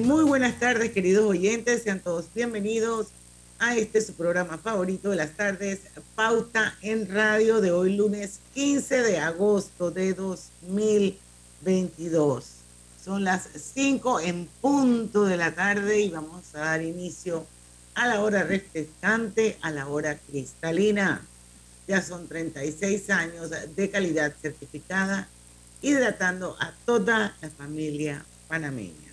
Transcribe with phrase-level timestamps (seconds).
[0.00, 1.84] Muy buenas tardes, queridos oyentes.
[1.84, 3.06] Sean todos bienvenidos
[3.60, 5.82] a este su programa favorito de las tardes,
[6.16, 12.44] Pauta en Radio de hoy lunes 15 de agosto de 2022.
[13.04, 17.46] Son las 5 en punto de la tarde y vamos a dar inicio
[17.94, 21.24] a la hora refrescante, a la hora cristalina.
[21.86, 25.28] Ya son 36 años de calidad certificada,
[25.82, 29.03] hidratando a toda la familia panameña.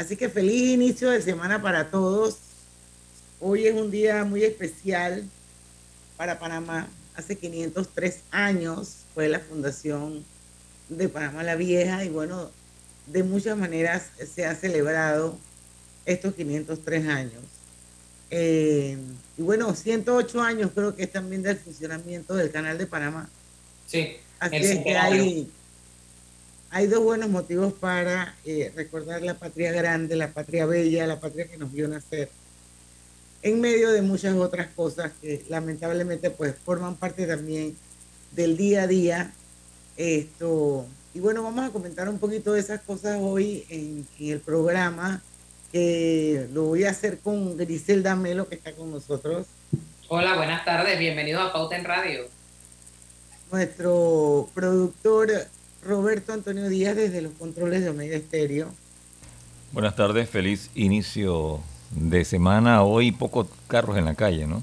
[0.00, 2.38] Así que feliz inicio de semana para todos.
[3.38, 5.28] Hoy es un día muy especial
[6.16, 6.88] para Panamá.
[7.14, 10.24] Hace 503 años fue la fundación
[10.88, 12.50] de Panamá la Vieja y bueno,
[13.08, 15.38] de muchas maneras se ha celebrado
[16.06, 17.42] estos 503 años.
[18.30, 18.96] Eh,
[19.36, 23.28] y bueno, 108 años creo que es también del funcionamiento del Canal de Panamá.
[23.86, 24.16] Sí.
[24.38, 25.50] Así es que hay,
[26.70, 31.48] hay dos buenos motivos para eh, recordar la patria grande, la patria bella, la patria
[31.48, 32.30] que nos vio nacer,
[33.42, 37.76] en medio de muchas otras cosas que lamentablemente pues forman parte también
[38.32, 39.32] del día a día.
[39.96, 44.40] Esto, y bueno, vamos a comentar un poquito de esas cosas hoy en, en el
[44.40, 45.22] programa.
[45.72, 49.46] que lo voy a hacer con Griselda Melo, que está con nosotros.
[50.08, 52.26] Hola, buenas tardes, bienvenido a Pauta en Radio.
[53.50, 55.30] Nuestro productor
[55.82, 58.72] Roberto Antonio Díaz desde los controles de Omega Estéreo.
[59.72, 61.60] Buenas tardes, feliz inicio
[61.90, 62.82] de semana.
[62.82, 64.62] Hoy pocos carros en la calle, ¿no?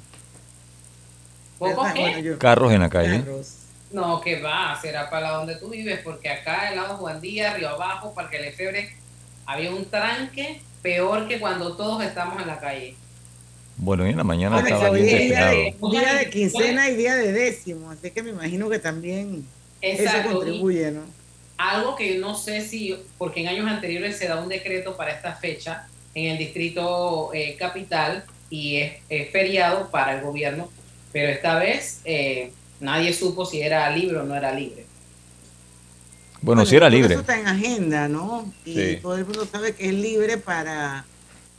[1.57, 2.35] ¿Pocos qué?
[2.38, 3.19] Carros en la calle.
[3.22, 3.53] carros.
[3.91, 7.56] No, que va, será para la donde tú vives, porque acá, el lado Juan Díaz,
[7.56, 8.94] Río Abajo, Parque Lefebre,
[9.45, 12.95] había un tranque peor que cuando todos estamos en la calle.
[13.77, 17.31] Bueno, y en la mañana Bueno, estaba bien día día de quincena y día de
[17.31, 19.45] décimo, así que me imagino que también
[19.81, 20.33] eso Exacto.
[20.33, 21.01] contribuye, ¿no?
[21.57, 25.11] Algo que yo no sé si, porque en años anteriores se da un decreto para
[25.11, 30.69] esta fecha en el distrito eh, capital y es, es feriado para el gobierno,
[31.11, 34.85] pero esta vez eh, nadie supo si era libre o no era libre.
[36.41, 37.13] Bueno, si era libre.
[37.15, 38.51] Eso está en agenda, ¿no?
[38.63, 38.99] Y Sí.
[39.01, 41.05] todo el mundo sabe que es libre para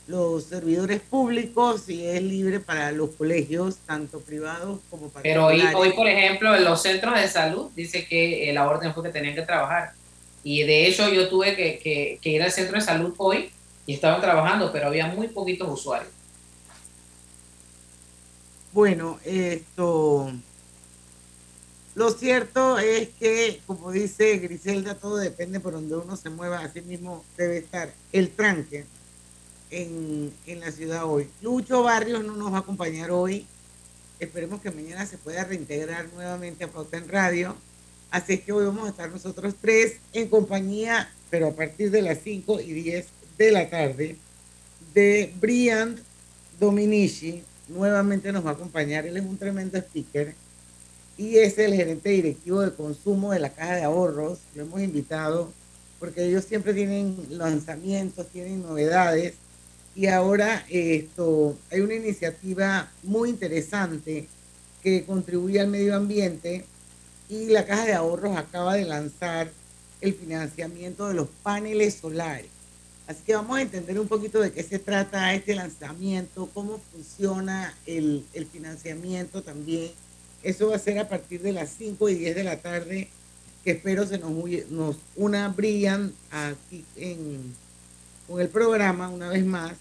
[0.09, 5.91] los servidores públicos y es libre para los colegios, tanto privados como Pero hoy, hoy,
[5.93, 9.35] por ejemplo, en los centros de salud dice que eh, la orden fue que tenían
[9.35, 9.91] que trabajar.
[10.43, 13.51] Y de hecho yo tuve que, que- que ir al centro de salud hoy
[13.85, 16.11] y estaban trabajando, pero había muy poquitos usuarios.
[18.71, 20.31] Bueno, esto.
[21.93, 26.59] Lo cierto es que, como dice Griselda, todo depende por donde uno se mueva.
[26.61, 28.85] Así mismo debe estar el tranque
[29.71, 31.27] en, en la ciudad hoy.
[31.41, 33.45] Lucho Barrios no nos va a acompañar hoy.
[34.19, 37.55] Esperemos que mañana se pueda reintegrar nuevamente a Pauta en Radio.
[38.11, 42.01] Así es que hoy vamos a estar nosotros tres en compañía, pero a partir de
[42.01, 43.07] las 5 y 10
[43.37, 44.17] de la tarde,
[44.93, 45.95] de Brian
[46.59, 47.43] Dominici.
[47.67, 49.05] Nuevamente nos va a acompañar.
[49.05, 50.33] Él es un tremendo speaker
[51.17, 54.39] y es el gerente directivo de consumo de la Caja de Ahorros.
[54.55, 55.51] Lo hemos invitado
[55.99, 59.35] porque ellos siempre tienen lanzamientos, tienen novedades
[59.95, 64.27] y ahora esto hay una iniciativa muy interesante
[64.81, 66.65] que contribuye al medio ambiente
[67.27, 69.51] y la Caja de Ahorros acaba de lanzar
[70.01, 72.47] el financiamiento de los paneles solares.
[73.07, 77.75] Así que vamos a entender un poquito de qué se trata este lanzamiento, cómo funciona
[77.85, 79.91] el, el financiamiento también.
[80.43, 83.09] Eso va a ser a partir de las 5 y 10 de la tarde,
[83.63, 84.31] que espero se nos,
[84.69, 87.55] nos una Brian aquí en,
[88.29, 89.73] con el programa una vez más.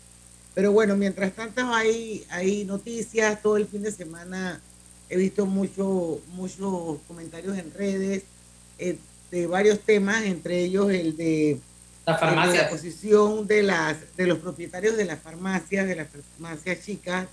[0.55, 4.61] Pero bueno, mientras tanto hay, hay noticias, todo el fin de semana
[5.09, 8.25] he visto mucho, muchos comentarios en redes
[8.79, 8.97] eh,
[9.31, 11.61] de varios temas, entre ellos el de
[12.07, 12.63] la farmacia.
[12.63, 17.29] la posición de, las, de los propietarios de las farmacias, de las farmacias chicas,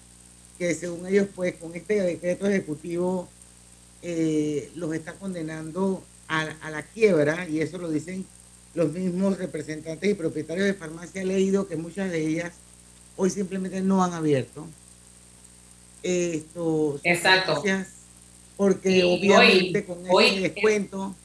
[0.59, 3.27] que según ellos, pues con este decreto ejecutivo
[4.01, 8.25] eh, los está condenando a, a, la quiebra, y eso lo dicen
[8.75, 11.21] los mismos representantes y propietarios de farmacia.
[11.21, 12.51] He leído que muchas de ellas
[13.15, 14.67] hoy simplemente no han abierto.
[16.03, 17.63] Esto, Exacto.
[18.57, 21.15] Porque obviamente con ese descuento.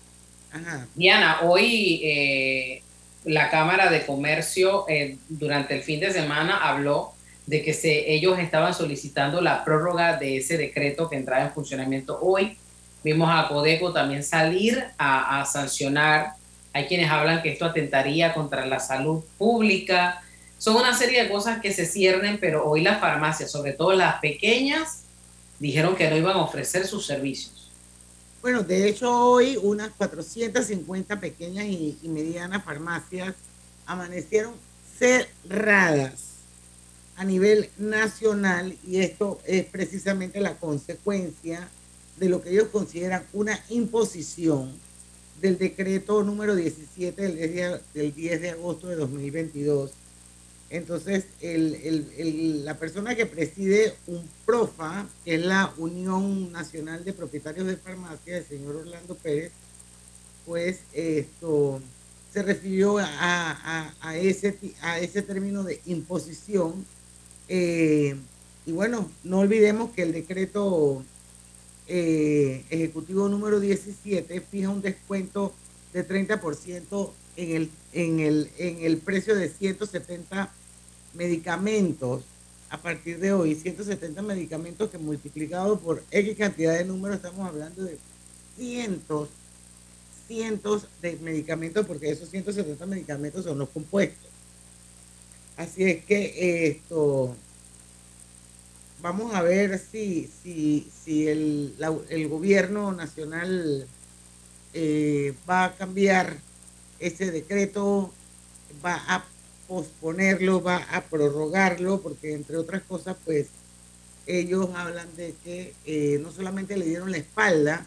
[0.95, 2.83] Diana, hoy eh,
[3.25, 7.13] la Cámara de Comercio eh, durante el fin de semana habló
[7.47, 12.19] de que se, ellos estaban solicitando la prórroga de ese decreto que entraba en funcionamiento
[12.21, 12.57] hoy.
[13.05, 16.40] Vimos a Codeco también salir a, a sancionar.
[16.73, 20.23] Hay quienes hablan que esto atentaría contra la salud pública.
[20.59, 24.21] Son una serie de cosas que se ciernen, pero hoy las farmacias, sobre todo las
[24.21, 25.05] pequeñas,
[25.59, 27.61] dijeron que no iban a ofrecer sus servicios.
[28.43, 33.35] Bueno, de hecho hoy unas 450 pequeñas y, medianas farmacias
[33.85, 34.55] amanecieron
[34.99, 36.31] cerradas
[37.17, 41.69] a nivel nacional y esto es precisamente la consecuencia
[42.17, 44.73] de lo que ellos consideran una imposición
[45.41, 49.93] del decreto número 17 del 10 del 10 de agosto de 2022
[50.71, 57.77] entonces, la persona que preside un PROFA, que es la Unión Nacional de Propietarios de
[57.77, 59.51] Farmacia, el señor Orlando Pérez,
[60.47, 61.83] pues esto
[62.33, 66.87] se refirió a, ese, a ese término de imposición.
[67.49, 68.15] Eh,
[68.65, 71.05] y bueno, no olvidemos que el decreto
[71.93, 75.53] eh, ejecutivo número 17 fija un descuento
[75.93, 80.53] de 30% en el, en, el, en el precio de 170
[81.15, 82.23] medicamentos
[82.71, 87.83] a partir de hoy, 170 medicamentos que multiplicado por X cantidad de números, estamos hablando
[87.83, 87.99] de
[88.57, 89.29] cientos,
[90.29, 94.31] cientos de medicamentos, porque esos 170 medicamentos son los compuestos.
[95.57, 97.35] Así es que esto,
[99.03, 101.75] vamos a ver si, si, si el,
[102.09, 103.87] el gobierno nacional
[104.75, 106.37] eh, va a cambiar
[106.99, 108.13] ese decreto,
[108.85, 109.25] va a
[109.67, 113.49] posponerlo, va a prorrogarlo, porque entre otras cosas, pues
[114.27, 117.87] ellos hablan de que eh, no solamente le dieron la espalda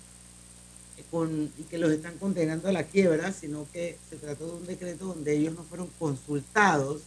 [1.11, 4.65] con, y que los están condenando a la quiebra, sino que se trató de un
[4.65, 7.01] decreto donde ellos no fueron consultados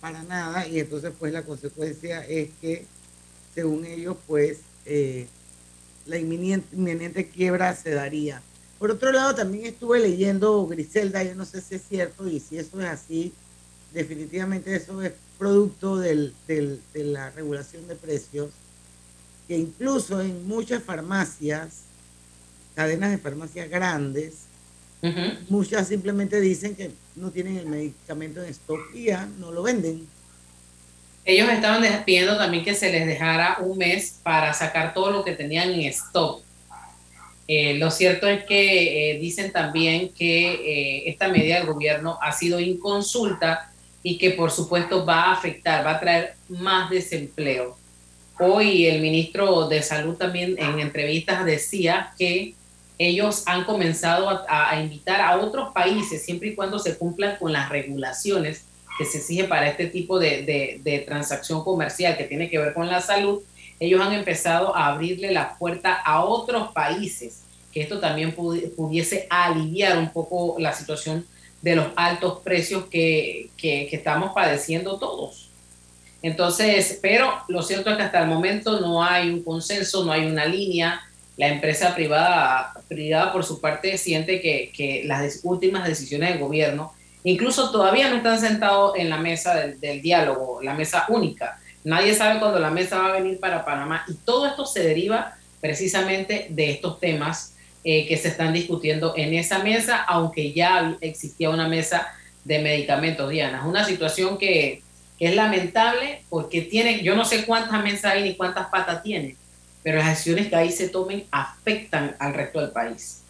[0.00, 2.86] para nada y entonces pues la consecuencia es que
[3.54, 5.26] según ellos pues eh,
[6.06, 8.42] la inminente, inminente quiebra se daría.
[8.78, 12.58] Por otro lado también estuve leyendo Griselda, yo no sé si es cierto y si
[12.58, 13.32] eso es así,
[13.92, 18.50] definitivamente eso es producto del, del, de la regulación de precios,
[19.48, 21.80] que incluso en muchas farmacias,
[22.74, 24.34] cadenas de farmacias grandes,
[25.48, 30.06] muchas simplemente dicen que no tienen el medicamento en stock y ya no lo venden.
[31.30, 35.30] Ellos estaban pidiendo también que se les dejara un mes para sacar todo lo que
[35.30, 36.42] tenían en stock.
[37.46, 42.32] Eh, lo cierto es que eh, dicen también que eh, esta medida del gobierno ha
[42.32, 43.70] sido inconsulta
[44.02, 47.78] y que por supuesto va a afectar, va a traer más desempleo.
[48.40, 52.54] Hoy el ministro de Salud también en entrevistas decía que
[52.98, 57.68] ellos han comenzado a, invitar a otros países, siempre y cuando se cumplan con las
[57.68, 58.64] regulaciones
[59.00, 62.86] que se exige para este tipo de, de, transacción comercial que tiene que ver con
[62.86, 63.40] la salud,
[63.78, 69.96] ellos han empezado a abrirle la puerta a otros países, que esto también pudiese aliviar
[69.96, 71.24] un poco la situación
[71.62, 73.48] de los altos precios que,
[73.90, 75.48] estamos padeciendo todos.
[76.20, 80.26] Entonces, pero lo cierto es que hasta el momento no hay un consenso, no hay
[80.26, 81.00] una línea.
[81.38, 86.92] La empresa privada, privada por su parte, siente que, las últimas decisiones del gobierno,
[87.24, 91.58] incluso todavía no están sentados en la mesa del, del diálogo, la mesa única.
[91.84, 95.36] Nadie sabe cuándo la mesa va a venir para Panamá y todo esto se deriva
[95.60, 101.48] precisamente de estos temas eh, que se están discutiendo en esa mesa, aunque ya existía
[101.48, 102.08] una mesa
[102.44, 103.58] de medicamentos, Diana.
[103.58, 104.82] Es una situación que,
[105.18, 109.36] es lamentable porque tiene, yo no sé cuántas mesas hay ni cuántas patas tiene,
[109.82, 113.20] pero las acciones que ahí se tomen afectan al resto del país.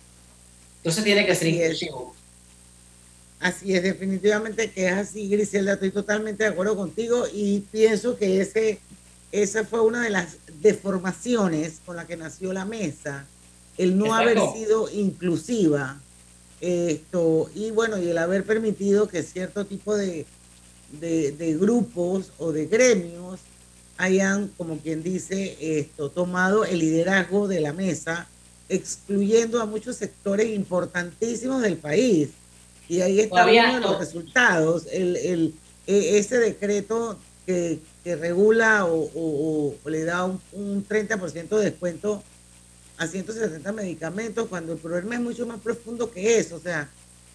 [0.76, 2.14] Entonces tiene que ser inclusivo.
[3.40, 8.42] Así es, definitivamente que es así, Griselda, estoy totalmente de acuerdo contigo y pienso que
[8.42, 8.78] ese,
[9.32, 13.26] esa fue una de las deformaciones con la que nació la mesa
[13.78, 15.98] el no haber sido inclusiva
[16.60, 20.26] Esto, y bueno, y el haber permitido que cierto tipo de,
[21.00, 23.40] de, grupos o de gremios
[23.96, 28.28] hayan, como quien dice, esto, tomado el liderazgo de la mesa,
[28.68, 32.28] excluyendo a muchos sectores importantísimos del país.
[32.90, 34.88] Y ahí está uno de los resultados.
[34.90, 35.54] El, el,
[35.86, 37.16] e, ese decreto
[37.46, 42.20] que, regula o, le da un, un 30% de descuento
[42.98, 46.56] a 170 medicamentos, cuando el problema es mucho más profundo que eso.
[46.56, 46.90] O sea,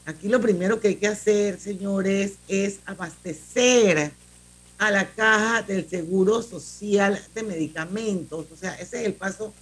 [0.05, 4.11] aquí lo primero que hay que hacer, señores, es abastecer
[4.77, 8.45] a la caja del Seguro Social de Medicamentos.
[8.51, 9.53] O sea, ese es el paso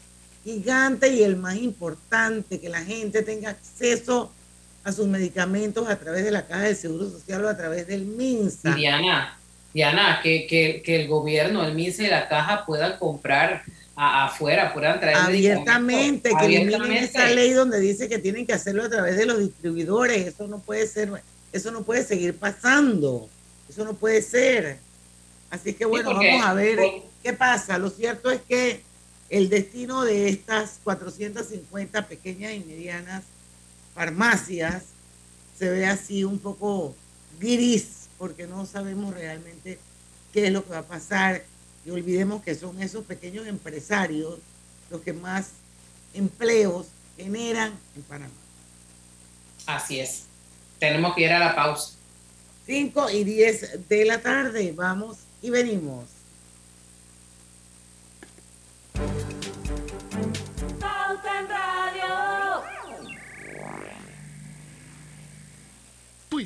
[0.44, 4.43] gigante y el más importante, que la gente tenga acceso a
[4.92, 8.75] sus medicamentos a través de la caja del Seguro Social o a través del MINSA.
[8.75, 9.38] Diana,
[9.74, 13.63] Diana, que, que, que el gobierno, el MINSA y la caja puedan comprar
[13.96, 18.90] afuera, puedan traer abiertamente, que eliminen esa ley donde dice que tienen que hacerlo a
[18.90, 20.28] través de los distribuidores.
[20.28, 21.10] Eso no puede ser,
[21.52, 23.30] eso no puede seguir pasando.
[23.70, 24.78] Eso no puede ser.
[25.50, 26.80] Así que bueno, vamos a ver
[27.22, 27.78] qué pasa.
[27.78, 28.82] Lo cierto es que
[29.30, 33.24] el destino de estas 450 pequeñas y medianas
[33.94, 34.84] farmacias
[35.58, 36.96] se ve así un poco
[37.40, 39.80] gris, porque no sabemos realmente
[40.32, 41.44] qué es lo que va a pasar
[41.86, 44.40] y olvidemos que son esos pequeños empresarios
[44.90, 45.50] los que más
[46.14, 48.34] empleos generan en Panamá.
[49.66, 50.24] Así es.
[50.80, 51.94] Tenemos que ir a la pausa.
[52.66, 54.74] 5 y 10 de la tarde.
[54.76, 56.06] Vamos y venimos.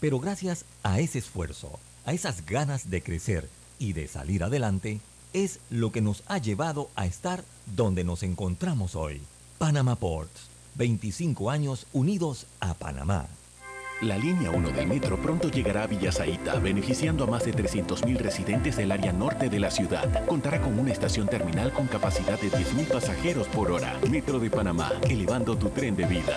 [0.00, 3.48] pero gracias a ese esfuerzo, a esas ganas de crecer
[3.78, 5.00] y de salir adelante,
[5.32, 9.20] es lo que nos ha llevado a estar donde nos encontramos hoy.
[9.58, 13.26] Panama Ports, 25 años unidos a Panamá.
[14.02, 18.76] La línea 1 del metro pronto llegará a Villasaita, beneficiando a más de 300.000 residentes
[18.76, 20.26] del área norte de la ciudad.
[20.26, 23.98] Contará con una estación terminal con capacidad de 10.000 pasajeros por hora.
[24.10, 26.36] Metro de Panamá, elevando tu tren de vida.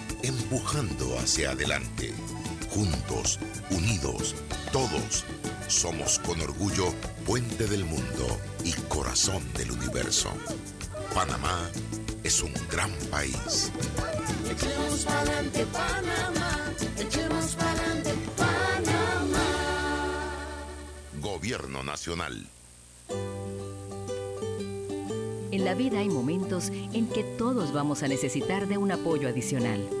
[0.23, 2.13] empujando hacia adelante.
[2.69, 4.35] Juntos, unidos,
[4.71, 5.25] todos,
[5.67, 6.93] somos con orgullo
[7.25, 10.29] puente del mundo y corazón del universo.
[11.13, 11.69] Panamá
[12.23, 13.71] es un gran país.
[14.49, 19.45] Echemos adelante Panamá, echemos adelante Panamá.
[21.19, 22.47] Gobierno Nacional.
[25.51, 30.00] En la vida hay momentos en que todos vamos a necesitar de un apoyo adicional.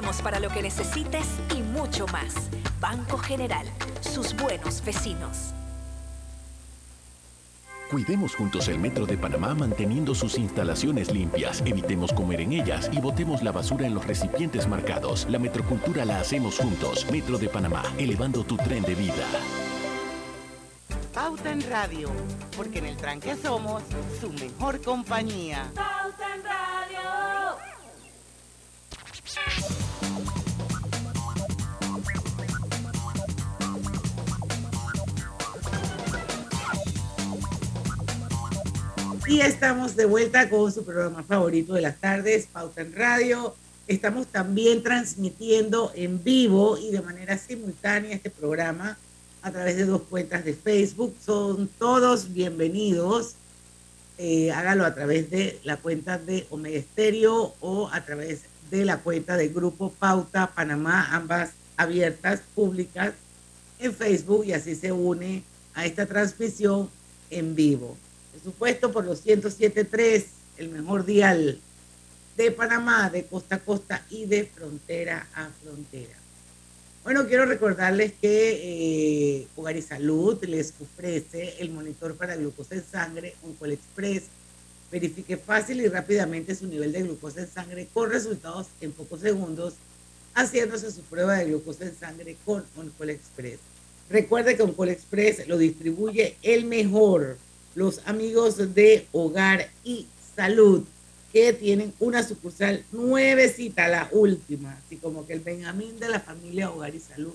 [0.00, 2.48] estamos para lo que necesites y mucho más.
[2.80, 3.66] Banco General,
[4.00, 5.52] sus buenos vecinos.
[7.90, 11.62] Cuidemos juntos el Metro de Panamá manteniendo sus instalaciones limpias.
[11.66, 15.26] Evitemos comer en ellas y botemos la basura en los recipientes marcados.
[15.28, 17.06] La metrocultura la hacemos juntos.
[17.12, 19.26] Metro de Panamá, elevando tu tren de vida.
[21.12, 22.10] Pauta en Radio,
[22.56, 23.82] porque en el tranque somos
[24.18, 25.70] su mejor compañía.
[25.74, 26.70] Pauta en Radio.
[39.30, 43.54] Y estamos de vuelta con su programa favorito de las tardes, Pauta en Radio.
[43.86, 48.98] Estamos también transmitiendo en vivo y de manera simultánea este programa
[49.42, 51.14] a través de dos cuentas de Facebook.
[51.24, 53.36] Son todos bienvenidos.
[54.18, 58.98] Eh, hágalo a través de la cuenta de Omega Estéreo o a través de la
[58.98, 63.12] cuenta del Grupo Pauta Panamá, ambas abiertas, públicas,
[63.78, 66.90] en Facebook y así se une a esta transmisión
[67.30, 67.96] en vivo.
[68.42, 70.24] Supuesto, por los 107.3,
[70.58, 71.60] el mejor dial
[72.36, 76.20] de Panamá, de costa a costa y de frontera a frontera.
[77.02, 82.84] Bueno, quiero recordarles que eh, Hogar y Salud les ofrece el monitor para glucosa en
[82.84, 84.24] sangre, Oncol Express.
[84.92, 89.74] Verifique fácil y rápidamente su nivel de glucosa en sangre con resultados en pocos segundos,
[90.34, 93.60] haciéndose su prueba de glucosa en sangre con Oncol Express.
[94.10, 97.38] Recuerde que Oncol Express lo distribuye el mejor,
[97.74, 100.84] los amigos de Hogar y Salud,
[101.32, 106.70] que tienen una sucursal nuevecita, la última, así como que el Benjamín de la familia
[106.70, 107.34] Hogar y Salud,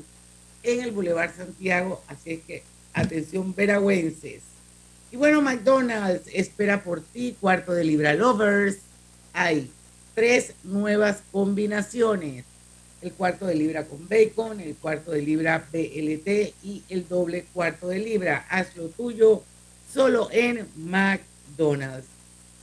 [0.64, 2.02] en el Boulevard Santiago.
[2.08, 4.42] Así es que, atención, veragüenses.
[5.12, 8.78] Y bueno, McDonald's espera por ti, cuarto de libra lovers.
[9.34, 9.72] Hay
[10.14, 12.44] tres nuevas combinaciones.
[13.02, 17.88] El cuarto de libra con bacon, el cuarto de libra BLT y el doble cuarto
[17.88, 18.46] de libra.
[18.50, 19.44] Haz lo tuyo
[19.96, 22.06] solo en McDonald's.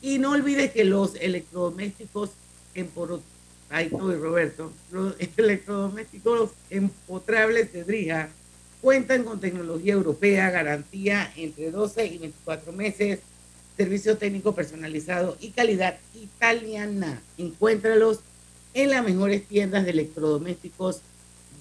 [0.02, 2.30] Y no olvides que los electrodomésticos
[2.74, 4.70] estoy, Roberto.
[4.92, 8.28] Los electrodomésticos empotrables de Drija
[8.82, 13.20] cuentan con tecnología europea, garantía entre 12 y 24 meses,
[13.78, 17.22] servicio técnico personalizado y calidad italiana.
[17.38, 18.20] Encuéntralos
[18.74, 21.00] en las mejores tiendas de electrodomésticos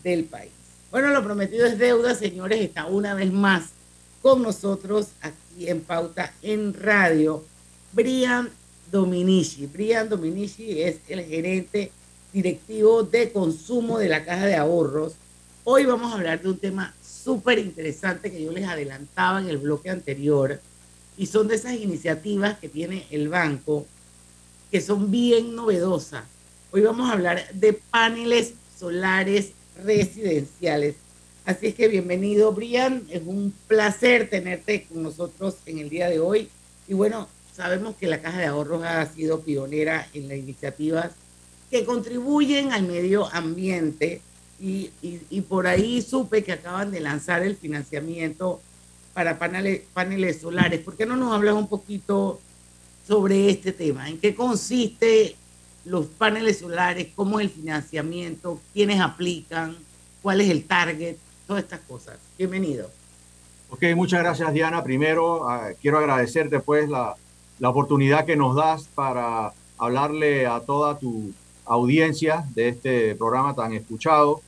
[0.03, 0.51] del país.
[0.89, 2.59] Bueno, lo prometido es deuda, señores.
[2.59, 3.69] Está una vez más
[4.21, 7.43] con nosotros aquí en Pauta en Radio.
[7.91, 8.49] Brian
[8.91, 9.65] Dominici.
[9.67, 11.91] Brian Dominici es el gerente
[12.31, 15.13] directivo de consumo de la Caja de Ahorros.
[15.63, 19.57] Hoy vamos a hablar de un tema súper interesante que yo les adelantaba en el
[19.57, 20.59] bloque anterior
[21.17, 23.85] y son de esas iniciativas que tiene el banco
[24.71, 26.23] que son bien novedosas.
[26.71, 29.51] Hoy vamos a hablar de paneles solares
[29.83, 30.95] residenciales.
[31.51, 33.03] Así es que bienvenido, Brian.
[33.09, 36.47] Es un placer tenerte con nosotros en el día de hoy.
[36.87, 41.11] Y bueno, sabemos que la Caja de Ahorros ha sido pionera en las iniciativas
[41.69, 44.21] que contribuyen al medio ambiente
[44.61, 44.91] y,
[45.49, 48.61] por ahí supe que acaban de lanzar el financiamiento
[49.13, 50.79] para paneles, paneles solares.
[50.79, 52.39] ¿Por qué no nos hablas un poquito
[53.05, 54.07] sobre este tema?
[54.07, 55.35] ¿En qué consiste
[55.83, 57.09] los paneles solares?
[57.13, 58.61] ¿Cómo es el financiamiento?
[58.71, 59.75] ¿Quiénes aplican?
[60.21, 61.17] ¿Cuál es el target?
[61.51, 62.17] Todas estas cosas.
[62.37, 62.89] Bienvenido.
[63.69, 64.85] Ok, muchas gracias Diana.
[64.85, 67.17] Primero, ah, quiero agradecerte pues la,
[67.59, 71.33] la oportunidad que nos das para hablarle a toda tu
[71.65, 74.39] audiencia de este programa tan escuchado.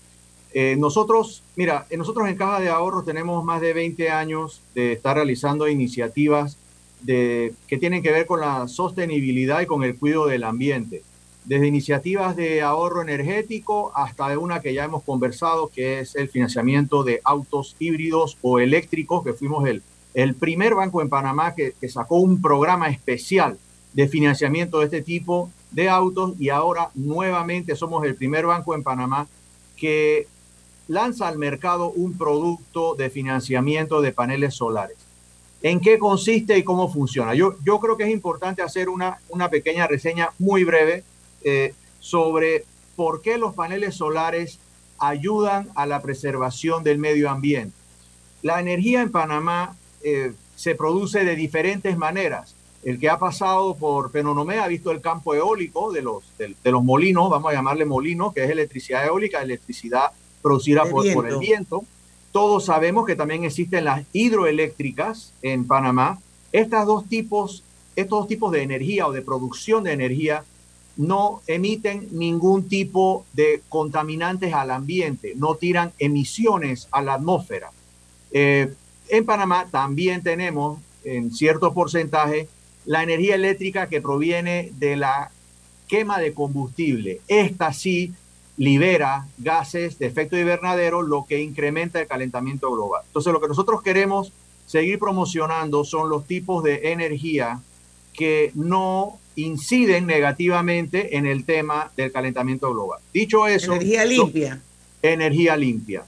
[0.53, 4.93] Eh, nosotros, mira, eh, nosotros en Caja de Ahorros tenemos más de 20 años de
[4.93, 6.55] estar realizando iniciativas
[7.01, 11.03] de, que tienen que ver con la sostenibilidad y con el cuidado del ambiente.
[11.45, 16.29] Desde iniciativas de ahorro energético hasta de una que ya hemos conversado, que es el
[16.29, 21.73] financiamiento de autos híbridos o eléctricos, que fuimos el, el primer banco en Panamá que,
[21.79, 23.57] que sacó un programa especial
[23.93, 28.83] de financiamiento de este tipo de autos y ahora nuevamente somos el primer banco en
[28.83, 29.27] Panamá
[29.75, 30.27] que
[30.87, 34.97] lanza al mercado un producto de financiamiento de paneles solares.
[35.61, 37.33] ¿En qué consiste y cómo funciona?
[37.35, 41.03] Yo, yo creo que es importante hacer una, una pequeña reseña muy breve
[41.43, 44.59] eh, sobre por qué los paneles solares
[44.99, 47.75] ayudan a la preservación del medio ambiente.
[48.41, 52.55] La energía en Panamá eh, se produce de diferentes maneras.
[52.83, 56.71] El que ha pasado por Penonomé ha visto el campo eólico de los, de, de
[56.71, 61.37] los molinos, vamos a llamarle molinos, que es electricidad eólica, electricidad producida por, por, el
[61.37, 61.83] viento.
[62.31, 66.19] Todos sabemos que también existen las hidroeléctricas en Panamá.
[66.51, 67.63] Estas dos tipos,
[67.95, 70.43] estos dos tipos de energía o de producción de energía
[70.95, 77.71] no emiten ningún tipo de contaminantes al ambiente, no tiran emisiones a la atmósfera.
[78.31, 78.73] Eh,
[79.09, 82.47] en Panamá también tenemos en cierto porcentaje
[82.85, 85.31] la energía eléctrica que proviene de la
[85.87, 87.21] quema de combustible.
[87.27, 88.13] Esta sí
[88.57, 93.01] libera gases de efecto invernadero, lo que incrementa el calentamiento global.
[93.07, 94.31] Entonces, lo que nosotros queremos
[94.65, 97.61] seguir promocionando son los tipos de energía
[98.13, 102.99] que no inciden negativamente en el tema del calentamiento global.
[103.13, 103.73] Dicho eso...
[103.73, 104.61] Energía limpia.
[105.01, 106.03] Energía limpia.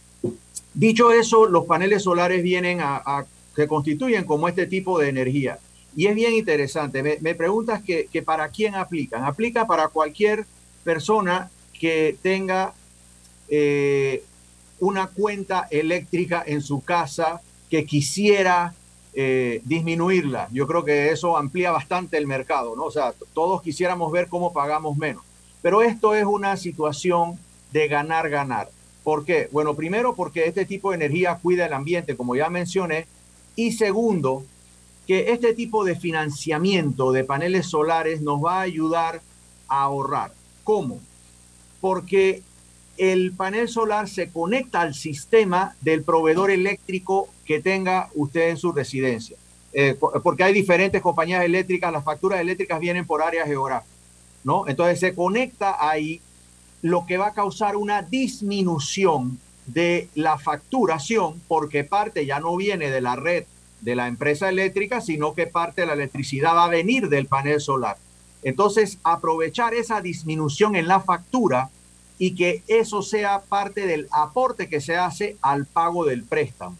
[0.74, 5.60] Dicho eso, los paneles solares vienen a, a que constituyen como este tipo de energía.
[5.96, 7.02] Y es bien interesante.
[7.02, 9.24] Me, me preguntas que, que, para quién aplican.
[9.24, 10.46] Aplica para cualquier
[10.84, 12.74] persona que tenga
[13.48, 14.24] eh,
[14.80, 18.74] una cuenta eléctrica en su casa, que quisiera
[19.18, 20.50] eh, disminuirla.
[20.52, 22.84] Yo creo que eso amplía bastante el mercado, ¿no?
[22.84, 25.24] O sea, todos quisiéramos ver cómo pagamos menos.
[25.62, 27.40] Pero esto es una situación
[27.72, 28.70] de ganar, ganar.
[29.06, 29.48] ¿Por qué?
[29.52, 33.08] Bueno, primero porque este tipo de energía cuida el ambiente, como ya mencioné,
[33.56, 34.44] y segundo,
[35.08, 39.22] que este tipo de financiamiento de paneles solares nos va a ayudar
[39.68, 40.34] a ahorrar.
[40.64, 41.00] ¿Cómo?
[41.80, 42.42] Porque
[42.98, 48.72] el panel solar se conecta al sistema del proveedor eléctrico que tenga usted en su
[48.72, 49.38] residencia.
[49.74, 53.92] Eh, porque hay diferentes compañías eléctricas, las facturas eléctricas vienen por área geográfica,
[54.44, 54.68] ¿no?
[54.68, 56.22] Entonces se conecta ahí,
[56.82, 62.90] lo que va a causar una disminución de la facturación, porque parte ya no viene
[62.90, 63.46] de la red
[63.82, 67.60] de la empresa eléctrica, sino que parte de la electricidad va a venir del panel
[67.60, 67.98] solar.
[68.44, 71.70] Entonces, aprovechar esa disminución en la factura
[72.18, 76.78] y que eso sea parte del aporte que se hace al pago del préstamo.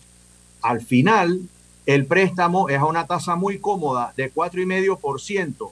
[0.66, 1.42] Al final,
[1.86, 5.70] el préstamo es a una tasa muy cómoda de 4,5%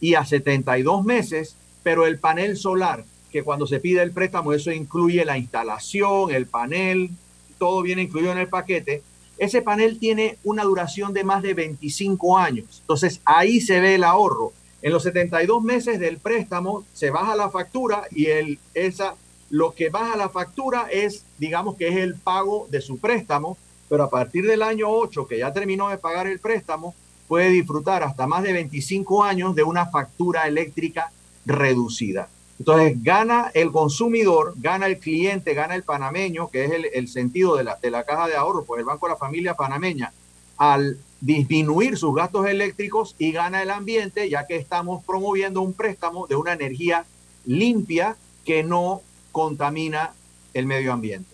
[0.00, 4.72] y a 72 meses, pero el panel solar, que cuando se pide el préstamo, eso
[4.72, 7.10] incluye la instalación, el panel,
[7.58, 9.02] todo viene incluido en el paquete.
[9.36, 12.78] Ese panel tiene una duración de más de 25 años.
[12.80, 14.54] Entonces ahí se ve el ahorro.
[14.80, 19.16] En los 72 meses del préstamo se baja la factura y el, esa,
[19.50, 23.58] lo que baja la factura es, digamos que es el pago de su préstamo,
[23.90, 26.94] pero a partir del año 8, que ya terminó de pagar el préstamo,
[27.26, 31.10] puede disfrutar hasta más de 25 años de una factura eléctrica
[31.44, 32.28] reducida.
[32.60, 37.64] Entonces gana el consumidor, gana el cliente, gana el panameño, que es el, sentido de
[37.64, 40.12] la, de la caja de ahorro, pues el Banco de la Familia Panameña,
[40.56, 46.28] al disminuir sus gastos eléctricos y gana el ambiente, ya que estamos promoviendo un préstamo
[46.28, 47.06] de una energía
[47.44, 50.12] limpia que no contamina
[50.54, 51.29] el medio ambiente.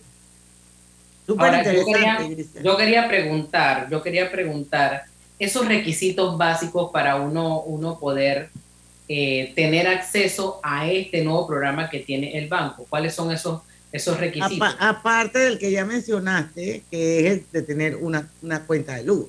[1.29, 2.29] Ahora, yo, quería,
[2.63, 5.05] yo quería preguntar, yo quería preguntar
[5.39, 8.51] esos requisitos básicos para uno, uno poder
[9.09, 12.87] eh, tener acceso a este nuevo programa que tiene el banco.
[12.89, 13.61] ¿Cuáles son esos,
[13.93, 14.69] esos requisitos?
[14.69, 19.05] Apa aparte del que ya mencionaste, que es el de tener una, una cuenta de
[19.05, 19.29] luz.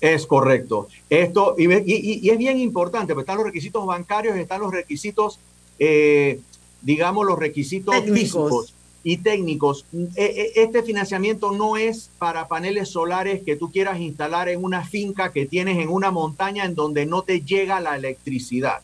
[0.00, 0.88] Es correcto.
[1.08, 5.38] Esto, y, y, y, es bien importante, porque están los requisitos bancarios, están los requisitos,
[5.78, 6.40] eh,
[6.82, 8.20] digamos, los requisitos Técnicos.
[8.20, 8.73] físicos
[9.04, 9.84] y técnicos.
[10.16, 15.30] Eh, Este financiamiento no es para paneles solares que tú quieras instalar en una finca
[15.30, 18.80] que tienes en una montaña en donde no te llega la electricidad.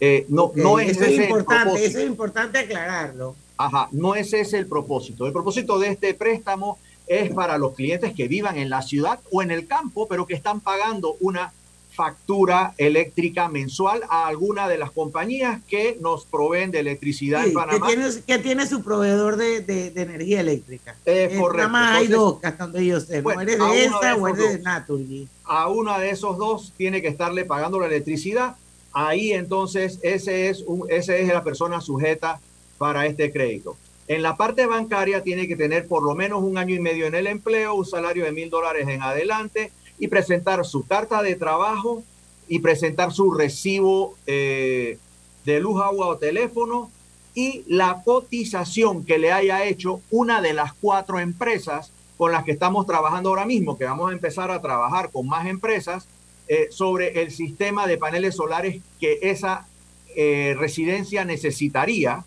[0.00, 1.88] Eh, no, Okay, no es eso, es ese el importante, propósito.
[1.90, 3.36] eso es importante aclararlo.
[3.58, 5.26] Ajá, no ese es el propósito.
[5.26, 9.42] El propósito de este préstamo es para los clientes que vivan en la ciudad o
[9.42, 11.52] en el campo, pero que están pagando una
[11.92, 17.54] factura eléctrica mensual a alguna de las compañías que nos proveen de electricidad Sí, en
[17.54, 17.86] Panamá.
[17.86, 20.96] Que tiene, que tiene su proveedor de, de- de energía eléctrica.
[21.04, 21.56] Es Eh, correcto.
[21.58, 23.20] Nada más hay dos, hasta donde yo sé.
[23.20, 24.64] bueno, o eres de esa o esos eres de dos.
[24.64, 25.28] Naturgy.
[25.44, 28.56] a uno de esos dos tiene que estarle pagando la electricidad.
[28.92, 32.40] Ahí entonces ese es, un, ese es la persona sujeta
[32.78, 33.76] para este crédito.
[34.08, 37.14] En la parte bancaria tiene que tener por lo menos un año y medio en
[37.14, 39.70] el empleo, un salario de mil dólares en adelante
[40.02, 42.02] y presentar su carta de trabajo
[42.48, 44.98] y presentar su recibo eh,
[45.44, 46.90] de luz, agua o teléfono
[47.36, 52.50] y la cotización que le haya hecho una de las cuatro empresas con las que
[52.50, 56.08] estamos trabajando ahora mismo, que vamos a empezar a trabajar con más empresas
[56.48, 59.68] eh, sobre el sistema de paneles solares que esa
[60.16, 62.24] eh, residencia necesitaría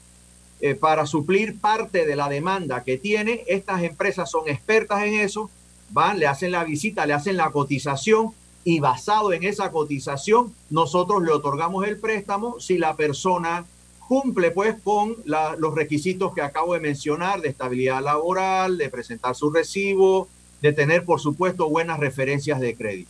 [0.79, 3.43] para suplir parte de la demanda que tiene.
[3.45, 5.51] Estas empresas son expertas en eso,
[5.89, 8.31] van, le hacen la visita, le hacen la cotización
[8.63, 13.65] y basado en esa cotización nosotros le otorgamos el préstamo si la persona
[14.07, 19.35] cumple pues con la- los requisitos que acabo de mencionar de estabilidad laboral, de presentar
[19.35, 20.27] su recibo,
[20.61, 23.09] de tener por supuesto buenas referencias de crédito.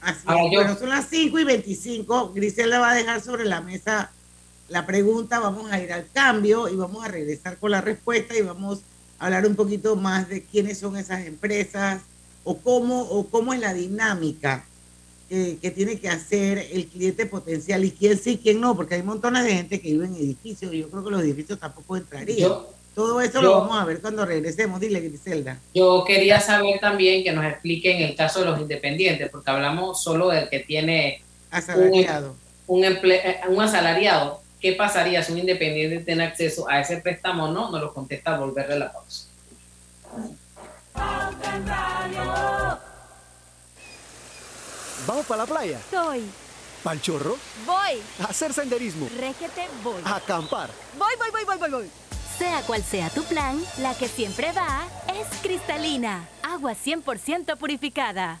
[0.00, 0.52] Así Ahora es.
[0.52, 2.32] yo- Bueno, son las 5 y 25.
[2.34, 4.10] Griselda va a dejar sobre la mesa
[4.68, 5.38] la pregunta.
[5.38, 8.82] Vamos a ir al cambio y vamos a regresar con la respuesta y vamos a
[9.22, 12.02] hablar un poquito más de quiénes son esas empresas
[12.44, 14.64] o cómo, o cómo es la dinámica
[15.28, 19.44] que tiene que hacer el cliente potencial y quién sí, quién no, porque hay montones
[19.44, 22.38] de gente que vive en edificios y yo creo que los edificios tampoco entrarían.
[22.50, 24.78] Yo- Todo eso yo- lo vamos a ver cuando regresemos.
[24.78, 25.58] Dile, Griselda.
[25.72, 30.28] Yo quería saber también que nos expliquen el caso de los independientes, porque hablamos solo
[30.28, 32.36] del que tiene Asalariado.
[32.66, 34.41] un, emple- eh, un asalariado.
[34.62, 37.72] ¿Qué pasaría si un independiente tiene acceso a ese préstamo o no?
[37.72, 39.26] Nos lo contesta al volverle la pausa.
[40.92, 42.78] Pauta en Radio.
[45.04, 45.80] ¿Vamos para la playa?
[45.90, 46.22] Soy.
[46.84, 47.36] ¿Pal chorro?
[47.66, 48.00] Voy.
[48.20, 49.08] ¿A hacer senderismo?
[49.18, 50.00] Régete, voy.
[50.04, 50.70] ¿A acampar?
[50.96, 51.90] Voy, voy, voy, voy, voy, voy.
[52.38, 56.28] Sea cual sea tu plan, la que siempre va es cristalina.
[56.44, 58.40] Agua 100% purificada.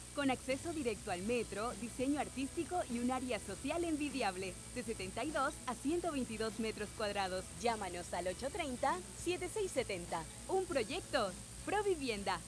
[0.15, 5.75] con acceso directo al metro, diseño artístico y un área social envidiable, de 72 a
[5.75, 7.45] 122 metros cuadrados.
[7.61, 10.23] Llámanos al 830-7670.
[10.49, 11.31] Un proyecto,
[11.65, 12.39] Provivienda.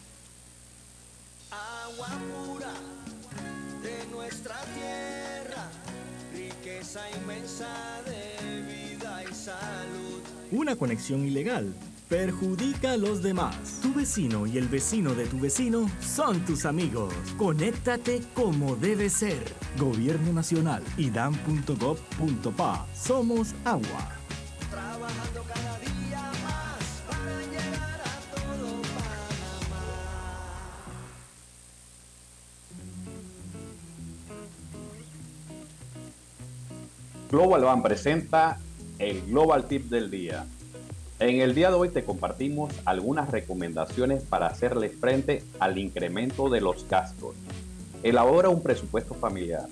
[1.52, 2.10] Agua
[2.46, 2.74] pura
[3.84, 5.70] de nuestra tierra,
[6.34, 10.22] riqueza inmensa de vida y salud.
[10.52, 11.76] Una conexión ilegal
[12.10, 13.80] perjudica a los demás.
[13.82, 17.14] Tu vecino y el vecino de tu vecino son tus amigos.
[17.38, 19.44] Conéctate como debe ser.
[19.78, 22.86] Gobierno Nacional y dan.gov.pa.
[22.94, 24.10] Somos agua.
[24.70, 29.84] Trabajando cada día más para llegar a todo Panamá.
[37.30, 38.60] Global Ban presenta
[39.00, 40.46] el Global Tip del día.
[41.24, 46.60] En el día de hoy te compartimos algunas recomendaciones para hacerle frente al incremento de
[46.60, 47.34] los gastos.
[48.04, 49.68] Elabora un presupuesto familiar.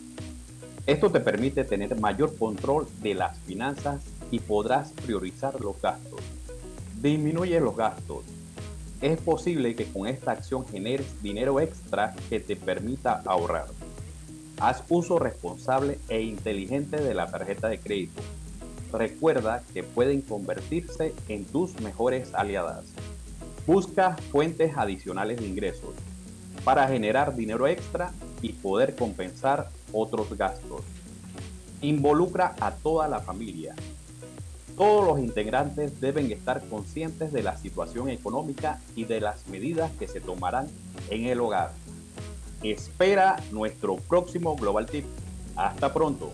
[0.85, 6.21] Esto te permite tener mayor control de las finanzas y podrás priorizar los gastos.
[7.01, 8.23] Disminuye los gastos.
[9.01, 13.67] Es posible que con esta acción generes dinero extra que te permita ahorrar.
[14.57, 18.21] Haz uso responsable e inteligente de la tarjeta de crédito.
[18.91, 22.85] Recuerda que pueden convertirse en tus mejores aliadas.
[23.65, 25.95] Busca fuentes adicionales de ingresos
[26.63, 30.81] para generar dinero extra y poder compensar otros gastos.
[31.81, 33.75] Involucra a toda la familia.
[34.77, 40.07] Todos los integrantes deben estar conscientes de la situación económica y de las medidas que
[40.07, 40.67] se tomarán
[41.09, 41.71] en el hogar.
[42.63, 45.05] Espera nuestro próximo Global Tip.
[45.55, 46.31] Hasta pronto.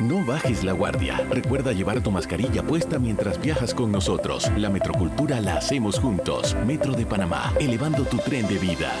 [0.00, 1.18] No bajes la guardia.
[1.30, 4.50] Recuerda llevar tu mascarilla puesta mientras viajas con nosotros.
[4.56, 6.56] La metrocultura la hacemos juntos.
[6.66, 8.92] Metro de Panamá, elevando tu tren de vida.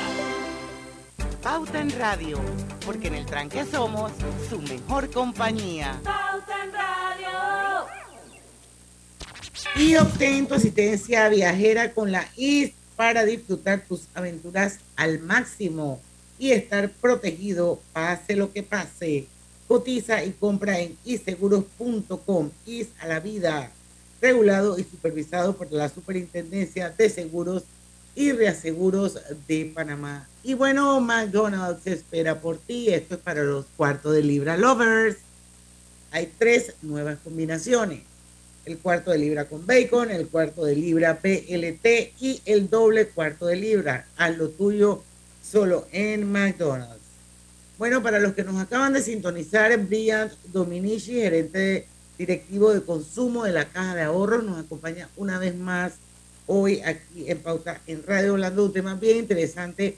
[1.42, 2.40] Pauta en Radio,
[2.86, 4.12] porque en el tranque somos
[4.48, 6.00] su mejor compañía.
[6.04, 7.86] Pauta en Radio.
[9.74, 16.00] Y obtén tu asistencia viajera con la IS para disfrutar tus aventuras al máximo
[16.38, 19.26] y estar protegido pase lo que pase.
[19.74, 22.50] Cotiza y compra en iseguros.com.
[22.64, 23.72] IS a la vida,
[24.20, 27.64] regulado y supervisado por la Superintendencia de Seguros
[28.14, 30.28] y Reaseguros de Panamá.
[30.44, 32.90] Y bueno, McDonald's espera por ti.
[32.90, 35.16] Esto es para los cuartos de libra lovers.
[36.12, 38.02] Hay tres nuevas combinaciones.
[38.66, 43.46] El cuarto de libra con bacon, el cuarto de libra PLT y el doble cuarto
[43.46, 44.06] de libra.
[44.18, 45.02] Haz lo tuyo
[45.42, 47.03] solo en McDonald's.
[47.76, 53.52] Bueno, para los que nos acaban de sintonizar, Brian Dominici, gerente directivo de consumo de
[53.52, 55.94] la Caja de Ahorros, nos acompaña una vez más
[56.46, 59.96] hoy aquí en Pauta en Radio hablando de un tema bien interesante